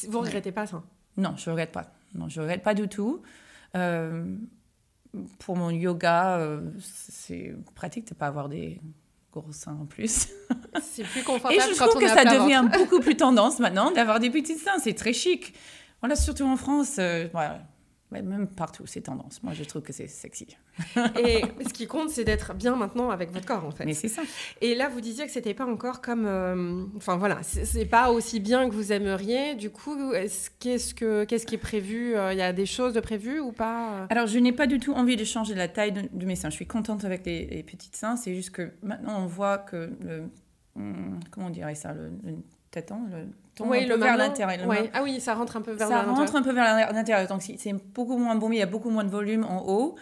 Vous 0.07 0.19
ne 0.19 0.25
regrettez 0.25 0.51
pas 0.51 0.67
ça? 0.67 0.83
Non, 1.17 1.35
je 1.37 1.49
ne 1.49 1.53
regrette 1.53 1.71
pas. 1.71 1.93
Non, 2.13 2.29
je 2.29 2.39
ne 2.39 2.45
regrette 2.45 2.63
pas 2.63 2.73
du 2.73 2.87
tout. 2.87 3.21
Euh, 3.75 4.35
pour 5.39 5.55
mon 5.55 5.69
yoga, 5.69 6.59
c'est 6.79 7.55
pratique 7.75 8.05
de 8.05 8.13
ne 8.13 8.17
pas 8.17 8.27
avoir 8.27 8.49
des 8.49 8.81
gros 9.41 9.51
seins 9.51 9.77
en 9.81 9.85
plus. 9.85 10.27
C'est 10.81 11.03
plus 11.03 11.23
confortable. 11.23 11.55
Et 11.55 11.73
je 11.73 11.75
trouve 11.75 11.99
que 11.99 12.07
ça 12.07 12.25
devient 12.25 12.65
beaucoup 12.77 12.99
plus 12.99 13.15
tendance 13.15 13.59
maintenant 13.59 13.91
d'avoir 13.91 14.19
des 14.19 14.29
petits 14.29 14.57
seins. 14.57 14.77
C'est 14.79 14.93
très 14.93 15.13
chic. 15.13 15.53
Voilà, 16.01 16.15
surtout 16.15 16.45
en 16.45 16.57
France. 16.57 16.95
Euh, 16.99 17.27
voilà. 17.31 17.61
Même 18.21 18.47
partout, 18.47 18.85
c'est 18.85 19.01
tendance. 19.01 19.41
Moi, 19.43 19.53
je 19.53 19.63
trouve 19.63 19.81
que 19.81 19.93
c'est 19.93 20.07
sexy. 20.07 20.47
Et 21.19 21.41
ce 21.65 21.73
qui 21.73 21.87
compte, 21.87 22.09
c'est 22.09 22.23
d'être 22.23 22.53
bien 22.53 22.75
maintenant 22.75 23.09
avec 23.09 23.31
votre 23.31 23.45
corps, 23.45 23.65
en 23.65 23.71
fait. 23.71 23.85
Mais 23.85 23.93
c'est 23.93 24.07
ça. 24.07 24.21
Et 24.61 24.75
là, 24.75 24.89
vous 24.89 25.01
disiez 25.01 25.25
que 25.25 25.31
c'était 25.31 25.53
pas 25.53 25.65
encore 25.65 26.01
comme. 26.01 26.25
Euh, 26.25 26.85
enfin, 26.95 27.17
voilà, 27.17 27.41
c'est 27.43 27.85
pas 27.85 28.11
aussi 28.11 28.39
bien 28.39 28.69
que 28.69 28.73
vous 28.75 28.91
aimeriez. 28.91 29.55
Du 29.55 29.69
coup, 29.69 29.95
qu'est-ce 30.59 30.93
que 30.93 31.23
qu'est-ce 31.25 31.45
qui 31.45 31.55
est 31.55 31.59
prévu 31.59 32.15
euh, 32.15 32.33
Il 32.33 32.39
y 32.39 32.43
a 32.43 32.53
des 32.53 32.65
choses 32.65 32.93
de 32.93 32.99
prévues 32.99 33.39
ou 33.39 33.51
pas 33.51 34.07
Alors, 34.09 34.27
je 34.27 34.39
n'ai 34.39 34.51
pas 34.51 34.67
du 34.67 34.79
tout 34.79 34.93
envie 34.93 35.15
de 35.15 35.23
changer 35.23 35.55
la 35.55 35.67
taille 35.67 35.93
de, 35.93 36.25
mes 36.25 36.35
seins. 36.35 36.49
Je 36.49 36.55
suis 36.55 36.67
contente 36.67 37.05
avec 37.05 37.25
les, 37.25 37.45
les 37.47 37.63
petites 37.63 37.95
seins. 37.95 38.15
C'est 38.15 38.35
juste 38.35 38.51
que 38.51 38.71
maintenant, 38.81 39.23
on 39.23 39.27
voit 39.27 39.57
que 39.57 39.91
le. 40.01 40.29
Hmm, 40.75 41.19
comment 41.29 41.47
on 41.47 41.51
dirait 41.51 41.75
ça 41.75 41.93
Le, 41.93 42.11
le 42.23 42.37
téton, 42.71 43.01
le 43.11 43.27
oui, 43.59 43.85
le 43.85 43.95
vers 43.95 44.17
l'intérieur. 44.17 44.89
Ah 44.93 45.03
oui, 45.03 45.19
ça 45.19 45.33
rentre 45.35 45.57
un 45.57 45.61
peu 45.61 45.71
vers 45.71 45.89
l'intérieur. 45.89 46.15
Ça 46.15 46.21
rentre 46.21 46.35
un 46.35 46.41
peu 46.41 46.53
vers 46.53 46.93
l'intérieur. 46.93 47.27
Donc 47.27 47.41
c'est 47.41 47.73
beaucoup 47.93 48.17
moins 48.17 48.35
bon, 48.35 48.51
il 48.51 48.57
y 48.57 48.61
a 48.61 48.67
beaucoup 48.67 48.89
moins 48.89 49.03
de 49.03 49.11
volume 49.11 49.43
en 49.43 49.63
haut. 49.67 49.95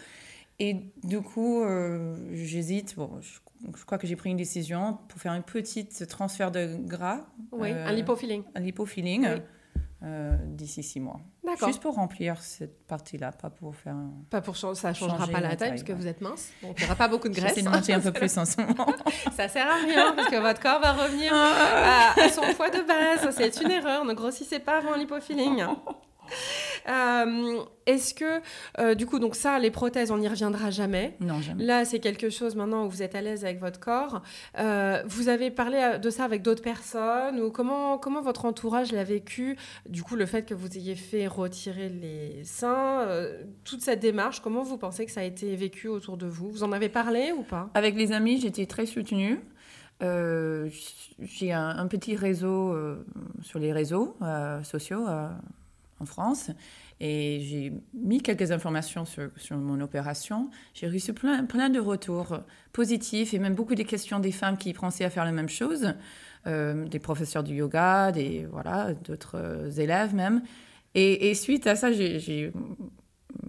Et 0.59 0.75
du 1.03 1.21
coup, 1.21 1.63
euh, 1.63 2.15
j'hésite. 2.33 2.95
Bon, 2.95 3.09
je, 3.19 3.85
crois 3.85 3.97
que 3.97 4.05
j'ai 4.05 4.15
pris 4.15 4.29
une 4.29 4.37
décision 4.37 4.99
pour 5.07 5.19
faire 5.19 5.31
un 5.31 5.41
petit 5.41 5.87
transfert 6.07 6.51
de 6.51 6.75
gras. 6.77 7.25
Oui, 7.51 7.71
un 7.71 7.91
lipofilling. 7.91 8.43
Un 8.55 8.59
lipofilling. 8.59 9.27
Oui. 9.27 9.41
Euh, 10.03 10.35
d'ici 10.47 10.81
six 10.81 10.99
mois. 10.99 11.19
Juste 11.65 11.81
pour 11.81 11.95
remplir 11.95 12.41
cette 12.41 12.85
partie-là, 12.87 13.31
pas 13.31 13.49
pour 13.49 13.75
faire. 13.75 13.95
Pas 14.29 14.41
pour 14.41 14.55
changer, 14.55 14.79
ça 14.79 14.93
changera 14.93 15.27
pas 15.27 15.39
la 15.39 15.55
taille, 15.55 15.69
parce 15.69 15.83
que 15.83 15.93
vous 15.93 16.07
êtes 16.07 16.21
mince, 16.21 16.49
il 16.63 16.69
n'y 16.69 16.85
aura 16.85 16.95
pas 16.95 17.07
beaucoup 17.07 17.29
de 17.29 17.33
graisse. 17.33 17.55
J'essaie 17.55 17.65
de 17.65 17.69
manger 17.69 17.93
un 17.93 17.99
peu 18.01 18.11
plus 18.11 18.37
en 18.37 18.45
ce 18.45 18.61
moment. 18.61 18.87
ça 19.35 19.47
sert 19.47 19.67
à 19.67 19.75
rien 19.75 20.13
parce 20.13 20.29
que 20.29 20.37
votre 20.37 20.59
corps 20.61 20.79
va 20.79 20.93
revenir 20.93 21.33
à, 21.33 22.19
à 22.19 22.29
son 22.29 22.41
poids 22.55 22.69
de 22.69 22.81
base. 22.81 23.35
C'est 23.35 23.61
une 23.61 23.71
erreur. 23.71 24.05
Ne 24.05 24.13
grossissez 24.13 24.59
pas 24.59 24.77
avant 24.77 24.95
l'hypofilling. 24.95 25.65
Euh, 26.87 27.63
est-ce 27.85 28.13
que, 28.13 28.41
euh, 28.79 28.95
du 28.95 29.05
coup, 29.05 29.19
donc 29.19 29.35
ça, 29.35 29.59
les 29.59 29.71
prothèses, 29.71 30.11
on 30.11 30.17
n'y 30.17 30.27
reviendra 30.27 30.69
jamais. 30.69 31.15
Non, 31.19 31.41
jamais. 31.41 31.63
Là, 31.63 31.85
c'est 31.85 31.99
quelque 31.99 32.29
chose 32.29 32.55
maintenant 32.55 32.85
où 32.85 32.89
vous 32.89 33.01
êtes 33.01 33.15
à 33.15 33.21
l'aise 33.21 33.43
avec 33.43 33.59
votre 33.59 33.79
corps. 33.79 34.21
Euh, 34.59 35.03
vous 35.05 35.29
avez 35.29 35.51
parlé 35.51 35.97
de 36.01 36.09
ça 36.09 36.23
avec 36.23 36.41
d'autres 36.41 36.61
personnes 36.61 37.39
ou 37.39 37.51
comment, 37.51 37.97
comment 37.97 38.21
votre 38.21 38.45
entourage 38.45 38.91
l'a 38.91 39.03
vécu 39.03 39.57
Du 39.89 40.03
coup, 40.03 40.15
le 40.15 40.25
fait 40.25 40.43
que 40.43 40.53
vous 40.53 40.77
ayez 40.77 40.95
fait 40.95 41.27
retirer 41.27 41.89
les 41.89 42.43
seins, 42.43 43.07
toute 43.63 43.81
cette 43.81 43.99
démarche, 43.99 44.41
comment 44.41 44.63
vous 44.63 44.77
pensez 44.77 45.05
que 45.05 45.11
ça 45.11 45.21
a 45.21 45.25
été 45.25 45.55
vécu 45.55 45.87
autour 45.87 46.17
de 46.17 46.27
vous? 46.27 46.49
Vous 46.49 46.63
en 46.63 46.71
avez 46.71 46.89
parlé 46.89 47.31
ou 47.31 47.43
pas? 47.43 47.69
Avec 47.73 47.95
les 47.95 48.11
amis, 48.11 48.39
j'étais 48.39 48.65
très 48.65 48.85
soutenue. 48.85 49.39
j'ai 50.01 51.51
un, 51.51 51.77
un, 51.77 51.87
petit 51.87 52.15
réseau 52.15 52.75
sur 53.41 53.59
les 53.59 53.73
réseaux 53.73 54.15
sociaux 54.63 55.05
en 56.01 56.05
France. 56.05 56.51
Et 56.99 57.39
j'ai 57.41 57.73
mis 57.93 58.21
quelques 58.21 58.51
informations 58.51 59.05
sur, 59.05 59.29
sur 59.35 59.57
mon 59.57 59.81
opération. 59.81 60.49
J'ai 60.73 60.87
reçu 60.87 61.13
plein, 61.13 61.45
plein 61.45 61.69
de 61.69 61.79
retours 61.79 62.39
positifs 62.73 63.33
et 63.33 63.39
même 63.39 63.55
beaucoup 63.55 63.75
de 63.75 63.83
questions 63.83 64.19
des 64.19 64.31
femmes 64.31 64.57
qui 64.57 64.73
pensaient 64.73 65.05
à 65.05 65.09
faire 65.09 65.25
la 65.25 65.31
même 65.31 65.49
chose, 65.49 65.93
euh, 66.47 66.85
des 66.87 66.99
professeurs 66.99 67.43
du 67.43 67.55
yoga, 67.55 68.11
des 68.11 68.47
voilà, 68.51 68.93
d'autres 68.93 69.79
élèves 69.79 70.13
même. 70.13 70.43
Et, 70.93 71.33
suite 71.35 71.67
à 71.67 71.75
ça, 71.75 71.91
j'ai 71.91 72.51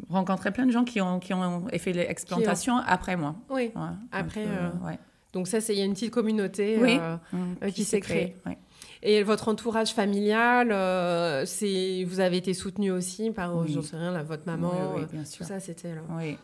rencontré 0.09 0.53
plein 0.53 0.65
de 0.65 0.71
gens 0.71 0.85
qui 0.85 1.01
ont, 1.01 1.19
qui 1.19 1.35
ont 1.35 1.67
fait 1.77 1.93
l'explantation 1.93 2.77
après 2.79 3.17
moi. 3.17 3.35
Oui, 3.51 3.73
après. 4.13 4.47
Euh, 4.47 4.71
euh, 4.87 4.93
donc 5.33 5.49
ça, 5.49 5.59
il 5.69 5.79
y 5.79 5.83
a 5.83 5.85
une 5.85 5.95
petite 5.95 6.13
communauté 6.13 6.79
mmh, 6.79 7.71
qui, 7.71 7.85
s'est 7.85 8.01
créée. 8.01 8.37
créée. 8.45 8.59
Et 9.05 9.23
votre 9.25 9.49
entourage 9.49 9.93
familial, 9.93 10.71
euh, 10.71 11.45
c'est 11.45 12.05
vous 12.07 12.21
avez 12.21 12.37
été 12.37 12.55
soutenu 12.55 12.93
aussi 12.93 13.33
par, 13.33 13.57
oui. 13.57 13.73
j'en 13.73 13.83
sais 13.83 13.97
rien, 13.97 14.23
votre 14.23 14.47
maman. 14.47 14.95
Oui, 14.95 15.03
bien 15.13 15.25
sûr. 15.25 15.45
Tout 15.45 15.53
ça, 15.53 15.59
c'était 15.59 15.95
là. 15.95 16.03
Oui. 16.11 16.39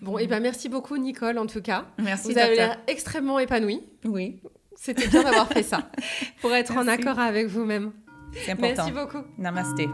Bon, 0.00 0.16
et 0.16 0.22
eh 0.24 0.26
ben 0.28 0.40
merci 0.40 0.68
beaucoup 0.68 0.96
Nicole 0.96 1.36
en 1.38 1.46
tout 1.46 1.60
cas. 1.60 1.86
Merci. 1.98 2.32
Vous 2.32 2.38
avez 2.38 2.54
l'air 2.54 2.78
extrêmement 2.86 3.40
épanouie. 3.40 3.82
Oui. 4.04 4.40
C'était 4.76 5.08
bien 5.08 5.24
d'avoir 5.24 5.48
fait 5.48 5.64
ça 5.64 5.90
pour 6.40 6.52
être 6.52 6.76
en 6.76 6.86
accord 6.86 7.18
avec 7.18 7.48
vous-même. 7.48 7.90
C'est 8.32 8.52
important. 8.52 8.84
Merci 8.86 8.92
beaucoup. 8.92 9.24
Namasté. 9.36 9.88